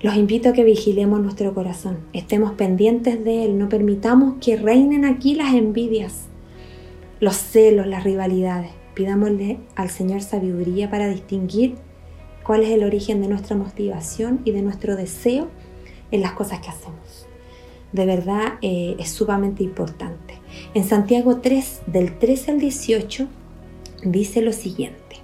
Los 0.00 0.16
invito 0.16 0.48
a 0.48 0.52
que 0.52 0.64
vigilemos 0.64 1.20
nuestro 1.20 1.54
corazón, 1.54 1.98
estemos 2.12 2.52
pendientes 2.52 3.24
de 3.24 3.44
él, 3.44 3.56
no 3.56 3.68
permitamos 3.68 4.34
que 4.40 4.56
reinen 4.56 5.04
aquí 5.04 5.34
las 5.34 5.54
envidias, 5.54 6.26
los 7.20 7.36
celos, 7.36 7.86
las 7.86 8.02
rivalidades. 8.02 8.72
Pidámosle 8.94 9.60
al 9.76 9.90
Señor 9.90 10.20
sabiduría 10.20 10.90
para 10.90 11.08
distinguir 11.08 11.76
cuál 12.44 12.62
es 12.62 12.70
el 12.70 12.82
origen 12.82 13.22
de 13.22 13.28
nuestra 13.28 13.56
motivación 13.56 14.40
y 14.44 14.50
de 14.50 14.62
nuestro 14.62 14.96
deseo 14.96 15.48
en 16.10 16.20
las 16.20 16.32
cosas 16.32 16.58
que 16.58 16.70
hacemos. 16.70 17.01
De 17.92 18.06
verdad 18.06 18.54
eh, 18.62 18.96
es 18.98 19.10
sumamente 19.10 19.62
importante. 19.62 20.40
En 20.74 20.84
Santiago 20.84 21.38
3, 21.38 21.82
del 21.86 22.18
13 22.18 22.52
al 22.52 22.60
18, 22.60 23.26
dice 24.04 24.42
lo 24.42 24.52
siguiente. 24.52 25.16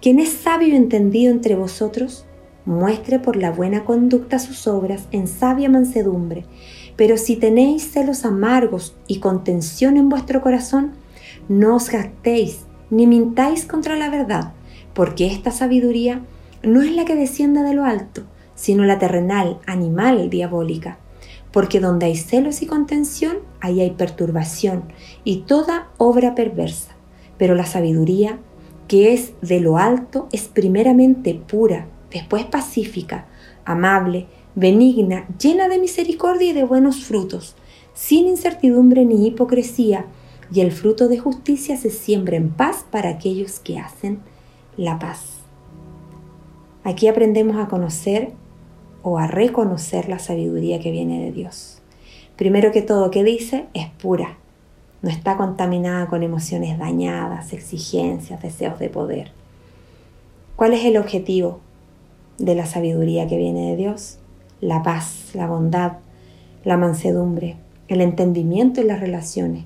Quien 0.00 0.18
es 0.18 0.30
sabio 0.30 0.68
y 0.68 0.76
entendido 0.76 1.30
entre 1.30 1.54
vosotros, 1.54 2.24
muestre 2.64 3.18
por 3.18 3.36
la 3.36 3.50
buena 3.50 3.84
conducta 3.84 4.38
sus 4.38 4.66
obras 4.66 5.06
en 5.12 5.26
sabia 5.28 5.68
mansedumbre. 5.68 6.44
Pero 6.96 7.16
si 7.16 7.36
tenéis 7.36 7.90
celos 7.90 8.24
amargos 8.24 8.94
y 9.06 9.18
contención 9.18 9.96
en 9.96 10.08
vuestro 10.08 10.40
corazón, 10.40 10.92
no 11.48 11.76
os 11.76 11.88
jactéis 11.88 12.60
ni 12.90 13.06
mintáis 13.06 13.64
contra 13.64 13.96
la 13.96 14.10
verdad, 14.10 14.52
porque 14.94 15.26
esta 15.26 15.50
sabiduría 15.50 16.22
no 16.62 16.82
es 16.82 16.92
la 16.94 17.04
que 17.04 17.14
descienda 17.14 17.62
de 17.62 17.74
lo 17.74 17.84
alto, 17.84 18.22
sino 18.54 18.84
la 18.84 18.98
terrenal, 18.98 19.58
animal, 19.66 20.28
diabólica. 20.28 20.98
Porque 21.52 21.80
donde 21.80 22.06
hay 22.06 22.16
celos 22.16 22.62
y 22.62 22.66
contención, 22.66 23.38
ahí 23.60 23.80
hay 23.80 23.90
perturbación 23.90 24.84
y 25.24 25.38
toda 25.38 25.90
obra 25.98 26.34
perversa. 26.34 26.94
Pero 27.38 27.54
la 27.54 27.66
sabiduría, 27.66 28.38
que 28.86 29.12
es 29.12 29.32
de 29.40 29.60
lo 29.60 29.78
alto, 29.78 30.28
es 30.32 30.48
primeramente 30.48 31.34
pura, 31.34 31.88
después 32.10 32.44
pacífica, 32.44 33.26
amable, 33.64 34.26
benigna, 34.54 35.26
llena 35.38 35.68
de 35.68 35.78
misericordia 35.78 36.50
y 36.50 36.52
de 36.52 36.64
buenos 36.64 37.04
frutos, 37.04 37.56
sin 37.94 38.26
incertidumbre 38.26 39.04
ni 39.04 39.26
hipocresía, 39.26 40.06
y 40.52 40.60
el 40.60 40.72
fruto 40.72 41.08
de 41.08 41.18
justicia 41.18 41.76
se 41.76 41.90
siembra 41.90 42.36
en 42.36 42.50
paz 42.50 42.84
para 42.90 43.10
aquellos 43.10 43.60
que 43.60 43.78
hacen 43.78 44.20
la 44.76 44.98
paz. 44.98 45.40
Aquí 46.82 47.08
aprendemos 47.08 47.56
a 47.56 47.68
conocer 47.68 48.32
o 49.02 49.18
a 49.18 49.26
reconocer 49.26 50.08
la 50.08 50.18
sabiduría 50.18 50.80
que 50.80 50.90
viene 50.90 51.22
de 51.22 51.32
Dios. 51.32 51.80
Primero 52.36 52.72
que 52.72 52.82
todo, 52.82 53.10
¿qué 53.10 53.24
dice? 53.24 53.66
Es 53.74 53.88
pura. 53.88 54.38
No 55.02 55.10
está 55.10 55.36
contaminada 55.36 56.06
con 56.06 56.22
emociones 56.22 56.78
dañadas, 56.78 57.52
exigencias, 57.52 58.42
deseos 58.42 58.78
de 58.78 58.88
poder. 58.90 59.32
¿Cuál 60.56 60.74
es 60.74 60.84
el 60.84 60.98
objetivo 60.98 61.60
de 62.38 62.54
la 62.54 62.66
sabiduría 62.66 63.26
que 63.26 63.38
viene 63.38 63.70
de 63.70 63.76
Dios? 63.76 64.18
La 64.60 64.82
paz, 64.82 65.30
la 65.34 65.46
bondad, 65.46 65.98
la 66.64 66.76
mansedumbre, 66.76 67.56
el 67.88 68.02
entendimiento 68.02 68.80
en 68.80 68.88
las 68.88 69.00
relaciones. 69.00 69.64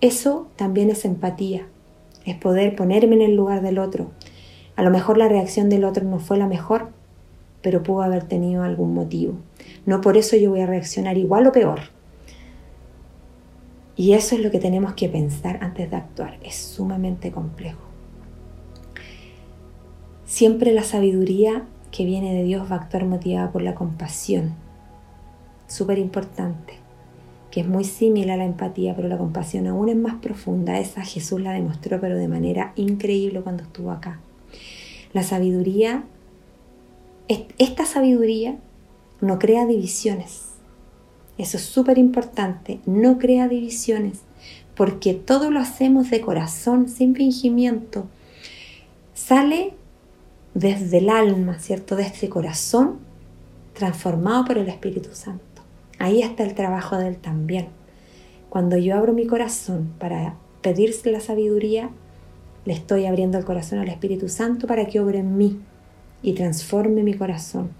Eso 0.00 0.48
también 0.56 0.90
es 0.90 1.04
empatía, 1.04 1.66
es 2.24 2.36
poder 2.36 2.74
ponerme 2.74 3.14
en 3.16 3.22
el 3.22 3.36
lugar 3.36 3.62
del 3.62 3.78
otro. 3.78 4.10
A 4.74 4.82
lo 4.82 4.90
mejor 4.90 5.16
la 5.16 5.28
reacción 5.28 5.68
del 5.68 5.84
otro 5.84 6.04
no 6.04 6.18
fue 6.18 6.36
la 6.36 6.46
mejor, 6.46 6.90
pero 7.66 7.82
pudo 7.82 8.02
haber 8.02 8.22
tenido 8.22 8.62
algún 8.62 8.94
motivo. 8.94 9.34
No 9.86 10.00
por 10.00 10.16
eso 10.16 10.36
yo 10.36 10.50
voy 10.50 10.60
a 10.60 10.66
reaccionar 10.66 11.18
igual 11.18 11.48
o 11.48 11.50
peor. 11.50 11.80
Y 13.96 14.12
eso 14.12 14.36
es 14.36 14.40
lo 14.40 14.52
que 14.52 14.60
tenemos 14.60 14.94
que 14.94 15.08
pensar 15.08 15.58
antes 15.60 15.90
de 15.90 15.96
actuar. 15.96 16.38
Es 16.44 16.54
sumamente 16.54 17.32
complejo. 17.32 17.80
Siempre 20.26 20.72
la 20.72 20.84
sabiduría 20.84 21.64
que 21.90 22.04
viene 22.04 22.34
de 22.34 22.44
Dios 22.44 22.70
va 22.70 22.76
a 22.76 22.78
actuar 22.82 23.04
motivada 23.04 23.50
por 23.50 23.62
la 23.62 23.74
compasión. 23.74 24.54
Súper 25.66 25.98
importante, 25.98 26.74
que 27.50 27.62
es 27.62 27.66
muy 27.66 27.82
similar 27.82 28.36
a 28.36 28.44
la 28.44 28.44
empatía, 28.44 28.94
pero 28.94 29.08
la 29.08 29.18
compasión 29.18 29.66
aún 29.66 29.88
es 29.88 29.96
más 29.96 30.14
profunda. 30.22 30.78
Esa 30.78 31.02
Jesús 31.02 31.40
la 31.40 31.50
demostró, 31.50 32.00
pero 32.00 32.14
de 32.16 32.28
manera 32.28 32.72
increíble 32.76 33.40
cuando 33.40 33.64
estuvo 33.64 33.90
acá. 33.90 34.20
La 35.12 35.24
sabiduría, 35.24 36.04
esta 37.28 37.84
sabiduría 37.84 38.56
no 39.20 39.38
crea 39.38 39.66
divisiones. 39.66 40.42
Eso 41.38 41.56
es 41.56 41.64
súper 41.64 41.98
importante, 41.98 42.80
no 42.86 43.18
crea 43.18 43.48
divisiones, 43.48 44.20
porque 44.74 45.14
todo 45.14 45.50
lo 45.50 45.60
hacemos 45.60 46.10
de 46.10 46.20
corazón, 46.20 46.88
sin 46.88 47.14
fingimiento. 47.14 48.06
Sale 49.14 49.74
desde 50.54 50.98
el 50.98 51.10
alma, 51.10 51.58
¿cierto? 51.58 51.96
Desde 51.96 52.14
ese 52.14 52.28
corazón 52.28 52.98
transformado 53.74 54.46
por 54.46 54.58
el 54.58 54.68
Espíritu 54.68 55.10
Santo. 55.12 55.42
Ahí 55.98 56.22
está 56.22 56.44
el 56.44 56.54
trabajo 56.54 56.96
de 56.96 57.08
Él 57.08 57.16
también. 57.18 57.68
Cuando 58.48 58.78
yo 58.78 58.96
abro 58.96 59.12
mi 59.12 59.26
corazón 59.26 59.92
para 59.98 60.36
pedirse 60.62 61.10
la 61.10 61.20
sabiduría, 61.20 61.90
le 62.64 62.72
estoy 62.72 63.04
abriendo 63.04 63.36
el 63.36 63.44
corazón 63.44 63.78
al 63.78 63.88
Espíritu 63.88 64.28
Santo 64.28 64.66
para 64.66 64.86
que 64.86 65.00
obre 65.00 65.18
en 65.18 65.36
mí 65.36 65.60
y 66.22 66.34
transforme 66.34 67.02
mi 67.02 67.14
corazón. 67.14 67.70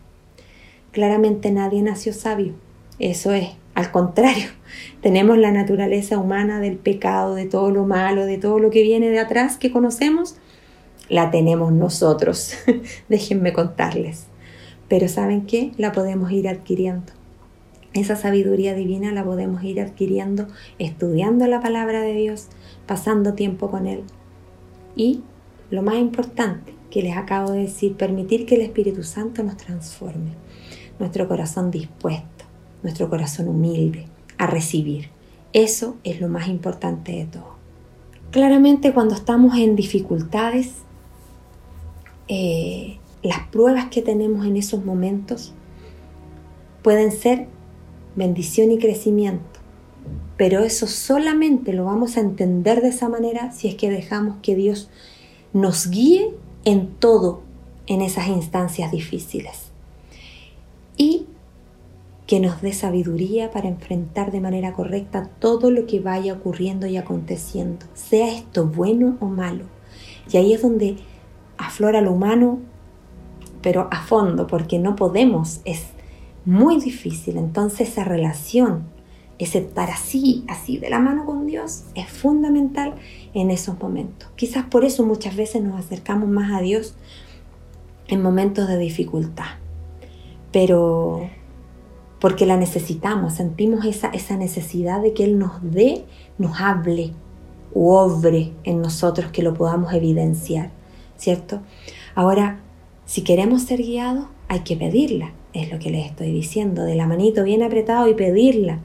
Claramente 0.93 1.51
nadie 1.51 1.83
nació 1.83 2.13
sabio, 2.13 2.55
eso 2.99 3.33
es, 3.33 3.51
al 3.75 3.91
contrario, 3.91 4.49
tenemos 5.03 5.37
la 5.37 5.53
naturaleza 5.53 6.19
humana 6.19 6.61
del 6.61 6.77
pecado, 6.77 7.35
de 7.35 7.47
todo 7.47 7.71
lo 7.71 7.85
malo, 7.85 8.25
de 8.25 8.39
todo 8.39 8.59
lo 8.59 8.71
que 8.71 8.83
viene 8.83 9.11
de 9.11 9.19
atrás 9.19 9.57
que 9.59 9.71
conocemos 9.71 10.37
la 11.09 11.31
tenemos 11.31 11.73
nosotros, 11.73 12.55
déjenme 13.09 13.53
contarles. 13.53 14.27
Pero 14.89 15.09
¿saben 15.09 15.47
qué? 15.47 15.73
La 15.77 15.93
podemos 15.93 16.31
ir 16.33 16.49
adquiriendo. 16.49 17.13
Esa 17.93 18.17
sabiduría 18.17 18.75
divina 18.75 19.13
la 19.13 19.25
podemos 19.25 19.63
ir 19.65 19.81
adquiriendo 19.81 20.49
estudiando 20.79 21.47
la 21.47 21.61
palabra 21.61 22.03
de 22.03 22.13
Dios, 22.13 22.49
pasando 22.87 23.35
tiempo 23.35 23.71
con 23.71 23.87
Él. 23.87 24.03
Y 24.97 25.23
lo 25.71 25.83
más 25.83 25.97
importante 25.97 26.76
que 26.97 27.03
les 27.03 27.19
acabo 27.19 27.53
de 27.53 27.59
decir, 27.59 27.95
permitir 27.95 28.47
que 28.47 28.55
el 28.55 28.63
Espíritu 28.63 29.03
Santo 29.03 29.43
nos 29.43 29.59
transforme. 29.59 30.31
Nuestro 30.99 31.29
corazón 31.29 31.71
dispuesto, 31.71 32.47
nuestro 32.83 33.11
corazón 33.11 33.49
humilde 33.49 34.07
a 34.39 34.47
recibir. 34.47 35.11
Eso 35.53 35.97
es 36.05 36.23
lo 36.23 36.29
más 36.29 36.49
importante 36.49 37.13
de 37.13 37.27
todo. 37.27 37.57
Claramente 38.31 38.95
cuando 38.95 39.15
estamos 39.15 39.59
en 39.59 39.77
dificultades, 39.77 40.73
eh, 42.29 42.97
las 43.23 43.47
pruebas 43.49 43.89
que 43.91 44.01
tenemos 44.01 44.47
en 44.47 44.57
esos 44.57 44.83
momentos 44.83 45.53
pueden 46.81 47.13
ser 47.13 47.47
bendición 48.15 48.73
y 48.73 48.79
crecimiento, 48.79 49.61
pero 50.39 50.61
eso 50.61 50.87
solamente 50.87 51.75
lo 51.75 51.85
vamos 51.85 52.17
a 52.17 52.21
entender 52.21 52.81
de 52.81 52.89
esa 52.89 53.11
manera 53.11 53.53
si 53.53 53.69
es 53.69 53.75
que 53.75 53.91
dejamos 53.91 54.39
que 54.41 54.55
Dios 54.55 54.89
nos 55.53 55.91
guíe 55.91 56.33
en 56.67 56.89
todo 56.89 57.41
en 57.87 58.03
esas 58.03 58.27
instancias 58.27 58.91
difíciles 58.91 59.71
y 60.97 61.27
que 62.27 62.41
nos 62.41 62.61
dé 62.61 62.73
sabiduría 62.73 63.53
para 63.53 63.69
enfrentar 63.69 64.33
de 64.33 64.41
manera 64.41 64.73
correcta 64.73 65.31
todo 65.39 65.71
lo 65.71 65.87
que 65.87 66.01
vaya 66.01 66.35
ocurriendo 66.35 66.89
y 66.89 66.97
aconteciendo, 66.97 67.87
sea 67.95 68.35
esto 68.35 68.67
bueno 68.67 69.17
o 69.21 69.27
malo. 69.27 69.65
Y 70.31 70.37
ahí 70.37 70.53
es 70.53 70.63
donde 70.63 70.97
aflora 71.57 72.01
lo 72.01 72.13
humano, 72.13 72.59
pero 73.63 73.87
a 73.93 74.03
fondo, 74.03 74.49
porque 74.49 74.81
no 74.81 74.97
podemos, 74.97 75.61
es 75.65 75.87
muy 76.45 76.81
difícil. 76.81 77.37
Entonces 77.37 77.91
esa 77.91 78.03
relación, 78.03 78.87
ese 79.39 79.59
estar 79.59 79.91
así, 79.91 80.45
así 80.49 80.79
de 80.79 80.91
la 80.91 80.99
mano 80.99 81.27
con 81.27 81.47
Dios, 81.47 81.85
es 81.95 82.09
fundamental 82.09 82.95
en 83.35 83.51
esos 83.51 83.79
momentos. 83.79 84.29
Quizás 84.37 84.65
por 84.65 84.85
eso 84.85 85.05
muchas 85.05 85.37
veces 85.37 85.63
nos 85.63 85.79
acercamos 85.79 86.29
más 86.29 86.53
a 86.53 86.61
Dios 86.61 86.95
en 88.09 88.23
momentos 88.23 88.69
de 88.69 88.79
dificultad, 88.79 89.57
pero 90.53 91.29
porque 92.21 92.47
la 92.47 92.57
necesitamos, 92.57 93.35
sentimos 93.35 93.85
esa, 93.85 94.09
esa 94.09 94.37
necesidad 94.37 95.03
de 95.03 95.13
que 95.13 95.25
Él 95.25 95.39
nos 95.39 95.53
dé, 95.63 96.05
nos 96.39 96.61
hable 96.61 97.13
u 97.75 97.91
obre 97.91 98.53
en 98.65 98.81
nosotros, 98.81 99.31
que 99.31 99.43
lo 99.43 99.53
podamos 99.53 99.93
evidenciar. 99.93 100.71
¿cierto? 101.17 101.61
Ahora, 102.15 102.61
si 103.05 103.23
queremos 103.23 103.63
ser 103.63 103.83
guiados, 103.83 104.27
hay 104.49 104.61
que 104.61 104.77
pedirla, 104.77 105.33
es 105.53 105.73
lo 105.73 105.79
que 105.79 105.91
les 105.91 106.07
estoy 106.07 106.33
diciendo, 106.33 106.83
de 106.83 106.95
la 106.95 107.07
manito 107.07 107.45
bien 107.45 107.63
apretado 107.63 108.09
y 108.09 108.15
pedirla 108.15 108.81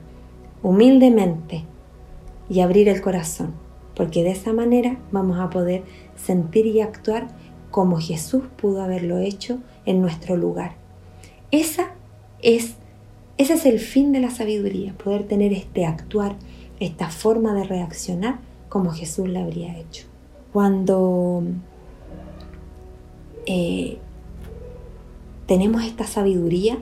humildemente 0.64 1.66
y 2.50 2.62
abrir 2.62 2.90
el 2.90 3.02
corazón, 3.02 3.54
porque 3.96 4.24
de 4.24 4.32
esa 4.32 4.54
manera 4.54 4.98
vamos 5.12 5.40
a 5.40 5.50
poder 5.50 5.84
sentir 6.16 6.66
y 6.66 6.82
actuar 6.82 7.28
como 7.72 8.00
Jesús 8.00 8.44
pudo 8.58 8.82
haberlo 8.82 9.18
hecho 9.18 9.60
en 9.86 10.02
nuestro 10.02 10.36
lugar. 10.36 10.74
Esa 11.52 11.92
es, 12.42 12.76
ese 13.38 13.54
es 13.54 13.66
el 13.66 13.80
fin 13.80 14.12
de 14.12 14.20
la 14.20 14.30
sabiduría, 14.30 14.94
poder 14.94 15.28
tener 15.28 15.54
este 15.54 15.86
actuar, 15.86 16.36
esta 16.80 17.10
forma 17.10 17.54
de 17.54 17.64
reaccionar 17.64 18.40
como 18.70 18.92
Jesús 18.92 19.30
la 19.30 19.42
habría 19.44 19.78
hecho. 19.78 20.06
Cuando 20.52 21.44
eh, 23.46 23.98
tenemos 25.46 25.84
esta 25.84 26.06
sabiduría, 26.06 26.78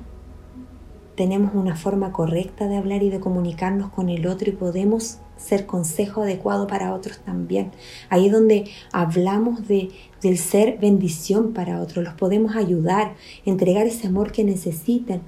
tenemos 1.19 1.53
una 1.53 1.75
forma 1.75 2.13
correcta 2.13 2.69
de 2.69 2.77
hablar 2.77 3.03
y 3.03 3.09
de 3.09 3.19
comunicarnos 3.19 3.91
con 3.91 4.07
el 4.07 4.25
otro 4.25 4.49
y 4.49 4.53
podemos 4.53 5.17
ser 5.35 5.65
consejo 5.65 6.21
adecuado 6.21 6.65
para 6.65 6.93
otros 6.93 7.17
también. 7.17 7.73
Ahí 8.09 8.27
es 8.27 8.31
donde 8.31 8.69
hablamos 8.93 9.67
de, 9.67 9.89
del 10.21 10.37
ser 10.37 10.77
bendición 10.77 11.51
para 11.51 11.81
otros, 11.81 12.05
los 12.05 12.13
podemos 12.13 12.55
ayudar, 12.55 13.15
entregar 13.45 13.85
ese 13.85 14.07
amor 14.07 14.31
que 14.31 14.45
necesiten, 14.45 15.19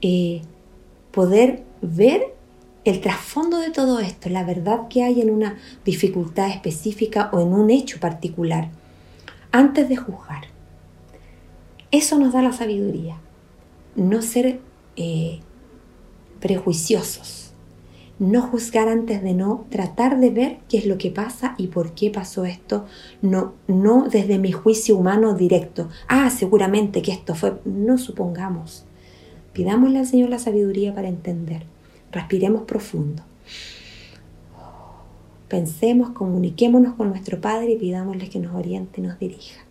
eh, 0.00 0.40
poder 1.10 1.64
ver 1.82 2.34
el 2.86 3.02
trasfondo 3.02 3.58
de 3.58 3.72
todo 3.72 4.00
esto, 4.00 4.30
la 4.30 4.42
verdad 4.42 4.88
que 4.88 5.02
hay 5.02 5.20
en 5.20 5.28
una 5.28 5.58
dificultad 5.84 6.48
específica 6.48 7.28
o 7.34 7.40
en 7.40 7.48
un 7.48 7.68
hecho 7.68 8.00
particular, 8.00 8.70
antes 9.52 9.86
de 9.86 9.96
juzgar. 9.96 10.44
Eso 11.90 12.18
nos 12.18 12.32
da 12.32 12.40
la 12.40 12.52
sabiduría. 12.52 13.18
No 13.96 14.20
ser 14.22 14.60
eh, 14.96 15.40
prejuiciosos. 16.40 17.52
No 18.18 18.40
juzgar 18.40 18.88
antes 18.88 19.22
de 19.22 19.34
no, 19.34 19.66
tratar 19.68 20.18
de 20.18 20.30
ver 20.30 20.58
qué 20.68 20.78
es 20.78 20.86
lo 20.86 20.96
que 20.96 21.10
pasa 21.10 21.54
y 21.58 21.66
por 21.66 21.92
qué 21.92 22.10
pasó 22.10 22.46
esto, 22.46 22.86
no, 23.20 23.52
no 23.68 24.08
desde 24.08 24.38
mi 24.38 24.52
juicio 24.52 24.96
humano 24.96 25.34
directo. 25.34 25.90
Ah, 26.08 26.30
seguramente 26.30 27.02
que 27.02 27.12
esto 27.12 27.34
fue, 27.34 27.60
no 27.66 27.98
supongamos. 27.98 28.86
Pidámosle 29.52 29.98
al 29.98 30.06
Señor 30.06 30.30
la 30.30 30.38
sabiduría 30.38 30.94
para 30.94 31.08
entender. 31.08 31.64
Respiremos 32.10 32.62
profundo. 32.62 33.22
Pensemos, 35.48 36.10
comuniquémonos 36.10 36.94
con 36.94 37.10
nuestro 37.10 37.40
Padre 37.40 37.72
y 37.72 37.76
pidámosle 37.76 38.30
que 38.30 38.38
nos 38.38 38.54
oriente 38.54 39.00
y 39.00 39.04
nos 39.04 39.18
dirija 39.18 39.66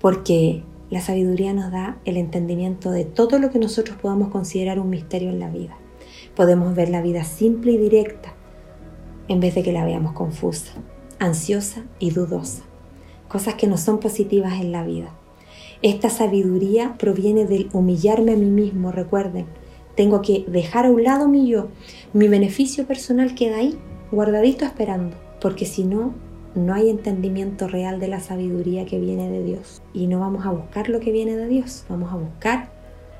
porque 0.00 0.62
la 0.90 1.00
sabiduría 1.00 1.52
nos 1.52 1.72
da 1.72 1.98
el 2.04 2.16
entendimiento 2.16 2.90
de 2.90 3.04
todo 3.04 3.38
lo 3.38 3.50
que 3.50 3.58
nosotros 3.58 3.96
podamos 4.00 4.28
considerar 4.28 4.78
un 4.78 4.90
misterio 4.90 5.30
en 5.30 5.40
la 5.40 5.50
vida. 5.50 5.76
Podemos 6.36 6.74
ver 6.74 6.90
la 6.90 7.02
vida 7.02 7.24
simple 7.24 7.72
y 7.72 7.78
directa 7.78 8.34
en 9.28 9.40
vez 9.40 9.54
de 9.54 9.62
que 9.62 9.72
la 9.72 9.84
veamos 9.84 10.12
confusa, 10.12 10.72
ansiosa 11.18 11.84
y 11.98 12.10
dudosa, 12.10 12.62
cosas 13.28 13.54
que 13.54 13.66
no 13.66 13.78
son 13.78 13.98
positivas 13.98 14.60
en 14.60 14.70
la 14.70 14.84
vida. 14.84 15.10
Esta 15.82 16.08
sabiduría 16.08 16.94
proviene 16.98 17.44
del 17.44 17.68
humillarme 17.72 18.32
a 18.32 18.36
mí 18.36 18.46
mismo, 18.46 18.92
recuerden, 18.92 19.46
tengo 19.96 20.22
que 20.22 20.44
dejar 20.46 20.86
a 20.86 20.90
un 20.90 21.02
lado 21.02 21.28
mi 21.28 21.48
yo, 21.48 21.68
mi 22.12 22.28
beneficio 22.28 22.86
personal 22.86 23.34
queda 23.34 23.56
ahí, 23.56 23.76
guardadito 24.12 24.64
esperando, 24.64 25.16
porque 25.40 25.66
si 25.66 25.84
no, 25.84 26.14
no 26.56 26.74
hay 26.74 26.88
entendimiento 26.88 27.68
real 27.68 28.00
de 28.00 28.08
la 28.08 28.20
sabiduría 28.20 28.86
que 28.86 28.98
viene 28.98 29.30
de 29.30 29.44
Dios. 29.44 29.82
Y 29.92 30.06
no 30.06 30.20
vamos 30.20 30.46
a 30.46 30.50
buscar 30.50 30.88
lo 30.88 31.00
que 31.00 31.12
viene 31.12 31.36
de 31.36 31.46
Dios, 31.46 31.84
vamos 31.88 32.12
a 32.12 32.16
buscar 32.16 32.72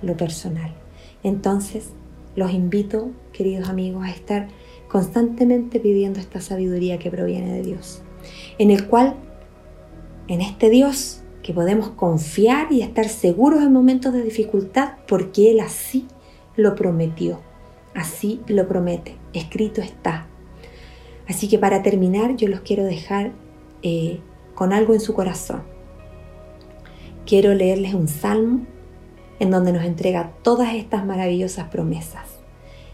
lo 0.03 0.17
personal. 0.17 0.75
Entonces, 1.23 1.91
los 2.35 2.53
invito, 2.53 3.11
queridos 3.33 3.69
amigos, 3.69 4.05
a 4.05 4.11
estar 4.11 4.49
constantemente 4.89 5.81
pidiendo 5.81 6.21
esta 6.21 6.41
sabiduría 6.41 6.99
que 6.99 7.11
proviene 7.11 7.53
de 7.53 7.63
Dios, 7.63 8.03
en 8.59 8.71
el 8.71 8.87
cual, 8.87 9.17
en 10.29 10.41
este 10.41 10.71
Dios, 10.71 11.23
que 11.43 11.53
podemos 11.53 11.91
confiar 11.91 12.73
y 12.73 12.83
estar 12.83 13.09
seguros 13.09 13.63
en 13.63 13.73
momentos 13.73 14.13
de 14.13 14.23
dificultad, 14.23 14.95
porque 15.07 15.51
Él 15.51 15.61
así 15.61 16.07
lo 16.57 16.75
prometió, 16.75 17.41
así 17.95 18.41
lo 18.47 18.67
promete, 18.67 19.17
escrito 19.33 19.81
está, 19.81 20.27
Así 21.29 21.49
que 21.49 21.59
para 21.59 21.83
terminar 21.83 22.37
yo 22.37 22.49
los 22.49 22.61
quiero 22.61 22.85
dejar 22.85 23.33
eh, 23.83 24.21
con 24.55 24.73
algo 24.73 24.95
en 24.95 25.01
su 25.01 25.15
corazón. 25.15 25.63
quiero 27.27 27.55
leerles 27.55 27.93
un 27.93 28.07
salmo 28.07 28.61
en 29.41 29.51
donde 29.51 29.73
nos 29.73 29.85
entrega 29.85 30.33
todas 30.43 30.75
estas 30.75 31.05
maravillosas 31.05 31.69
promesas, 31.69 32.29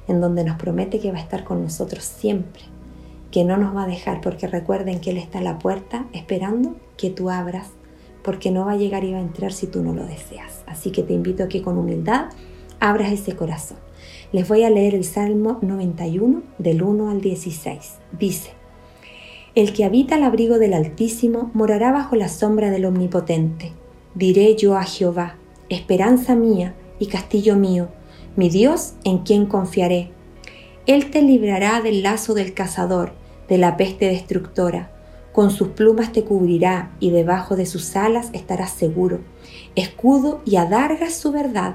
en 0.09 0.21
donde 0.21 0.43
nos 0.43 0.57
promete 0.57 0.99
que 0.99 1.13
va 1.13 1.19
a 1.19 1.23
estar 1.23 1.45
con 1.45 1.63
nosotros 1.63 2.03
siempre, 2.03 2.63
que 3.31 3.45
no 3.45 3.57
nos 3.59 3.77
va 3.77 3.85
a 3.85 3.87
dejar, 3.87 4.21
porque 4.21 4.47
recuerden 4.47 5.01
que 5.01 5.11
Él 5.11 5.19
está 5.19 5.39
a 5.39 5.43
la 5.43 5.59
puerta 5.59 6.07
esperando 6.13 6.77
que 6.97 7.11
tú 7.11 7.31
abras, 7.31 7.69
porque 8.25 8.51
no 8.51 8.65
va 8.65 8.73
a 8.73 8.77
llegar 8.77 9.05
y 9.05 9.13
va 9.13 9.19
a 9.19 9.23
entrar 9.23 9.53
si 9.53 9.67
tú 9.67 9.83
no 9.83 9.93
lo 9.93 10.05
deseas. 10.07 10.63
Así 10.67 10.91
que 10.91 11.03
te 11.03 11.13
invito 11.13 11.45
a 11.45 11.49
que 11.49 11.63
con 11.63 11.77
humildad 11.77 12.31
abras 12.81 13.13
ese 13.13 13.37
corazón. 13.37 13.79
Les 14.33 14.49
voy 14.49 14.65
a 14.65 14.71
leer 14.71 14.95
el 14.95 15.05
Salmo 15.05 15.59
91 15.61 16.43
del 16.57 16.83
1 16.83 17.11
al 17.11 17.21
16. 17.21 17.99
Dice, 18.19 18.53
El 19.55 19.75
que 19.75 19.85
habita 19.85 20.15
al 20.15 20.23
abrigo 20.23 20.59
del 20.59 20.73
Altísimo 20.73 21.51
morará 21.53 21.93
bajo 21.93 22.17
la 22.17 22.31
sombra 22.31 22.71
del 22.71 22.87
Omnipotente. 22.87 23.73
Diré 24.15 24.57
yo 24.57 24.79
a 24.79 24.85
Jehová, 24.85 25.37
esperanza 25.69 26.35
mía 26.35 26.75
y 26.99 27.09
castillo 27.09 27.57
mío, 27.57 27.89
mi 28.35 28.49
Dios 28.49 28.95
en 29.05 29.19
quien 29.19 29.45
confiaré. 29.45 30.13
Él 30.87 31.11
te 31.11 31.21
librará 31.21 31.83
del 31.83 32.03
lazo 32.03 32.33
del 32.33 32.55
cazador, 32.55 33.13
de 33.51 33.59
la 33.59 33.77
peste 33.77 34.07
destructora. 34.07 34.93
Con 35.35 35.51
sus 35.51 35.69
plumas 35.69 36.11
te 36.11 36.25
cubrirá 36.25 36.97
y 37.01 37.11
debajo 37.11 37.55
de 37.55 37.67
sus 37.67 37.97
alas 37.97 38.31
estarás 38.33 38.71
seguro. 38.71 39.21
Escudo 39.77 40.41
y 40.47 40.57
adargas 40.57 41.13
su 41.13 41.33
verdad. 41.33 41.75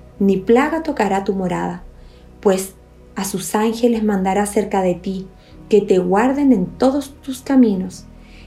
ni 0.21 0.37
plaga 0.37 0.83
tocará 0.83 1.23
tu 1.23 1.33
morada, 1.33 1.81
pues 2.41 2.75
a 3.15 3.25
sus 3.25 3.55
ángeles 3.55 4.03
mandará 4.03 4.45
cerca 4.45 4.83
de 4.83 4.93
ti, 4.93 5.25
que 5.67 5.81
te 5.81 5.97
guarden 5.97 6.53
en 6.53 6.67
todos 6.67 7.15
tus 7.23 7.41
caminos. 7.41 8.05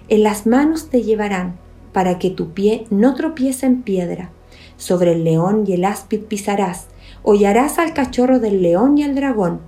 En 0.09 0.23
las 0.23 0.47
manos 0.47 0.89
te 0.89 1.03
llevarán 1.03 1.57
para 1.93 2.21
que 2.21 2.31
tu 2.31 2.51
pie 2.51 2.87
no 2.91 3.15
tropiece 3.17 3.67
en 3.67 3.83
piedra. 3.83 4.31
Sobre 4.77 5.15
el 5.15 5.25
león 5.25 5.65
y 5.67 5.73
el 5.73 5.85
áspid 5.85 6.21
pisarás, 6.21 6.87
hollarás 7.25 7.81
al 7.81 7.93
cachorro 7.93 8.39
del 8.39 8.63
león 8.63 8.97
y 8.97 9.03
al 9.03 9.17
dragón. 9.17 9.61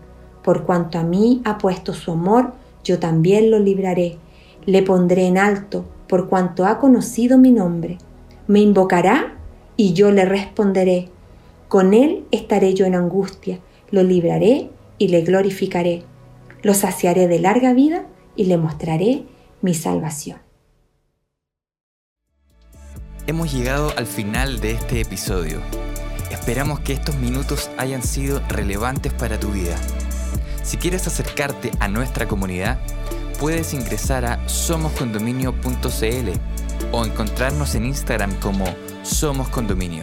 Por 0.45 0.63
cuanto 0.63 1.01
a 1.01 1.03
mí 1.03 1.43
ha 1.45 1.59
puesto 1.59 1.93
su 1.93 2.13
amor, 2.13 2.53
yo 2.85 3.01
también 3.01 3.51
lo 3.51 3.59
libraré. 3.59 4.17
Le 4.65 4.85
pondré 4.85 5.27
en 5.27 5.39
alto, 5.39 5.85
por 6.07 6.29
cuanto 6.29 6.67
ha 6.67 6.79
conocido 6.79 7.37
mi 7.37 7.51
nombre. 7.51 7.99
Me 8.47 8.61
invocará 8.61 9.39
y 9.77 9.93
yo 9.93 10.13
le 10.13 10.25
responderé. 10.25 11.16
Con 11.69 11.95
él 11.95 12.27
estaré 12.31 12.75
yo 12.75 12.87
en 12.87 12.95
angustia, 12.95 13.59
lo 13.91 14.03
libraré 14.03 14.71
y 14.99 15.09
le 15.09 15.23
glorificaré. 15.23 16.05
Lo 16.63 16.75
saciaré 16.75 17.27
de 17.27 17.41
larga 17.41 17.73
vida 17.73 18.07
y 18.37 18.45
le 18.45 18.57
mostraré 18.57 19.25
mi 19.63 19.75
salvación. 19.75 20.39
Hemos 23.27 23.53
llegado 23.53 23.93
al 23.97 24.07
final 24.07 24.61
de 24.61 24.73
este 24.73 25.01
episodio. 25.01 25.61
Esperamos 26.31 26.81
que 26.81 26.93
estos 26.93 27.17
minutos 27.17 27.71
hayan 27.77 28.03
sido 28.03 28.41
relevantes 28.49 29.13
para 29.13 29.41
tu 29.41 29.49
vida. 29.49 29.77
Si 30.63 30.77
quieres 30.77 31.09
acercarte 31.09 31.73
a 31.81 31.89
nuestra 31.89 32.29
comunidad, 32.29 32.79
puedes 33.41 33.75
ingresar 33.75 34.25
a 34.25 34.49
somoscondominio.cl 34.49 36.31
o 36.93 37.05
encontrarnos 37.05 37.75
en 37.75 37.87
Instagram 37.87 38.39
como 38.39 38.65
Somos 39.03 39.49
Condominio. 39.49 40.03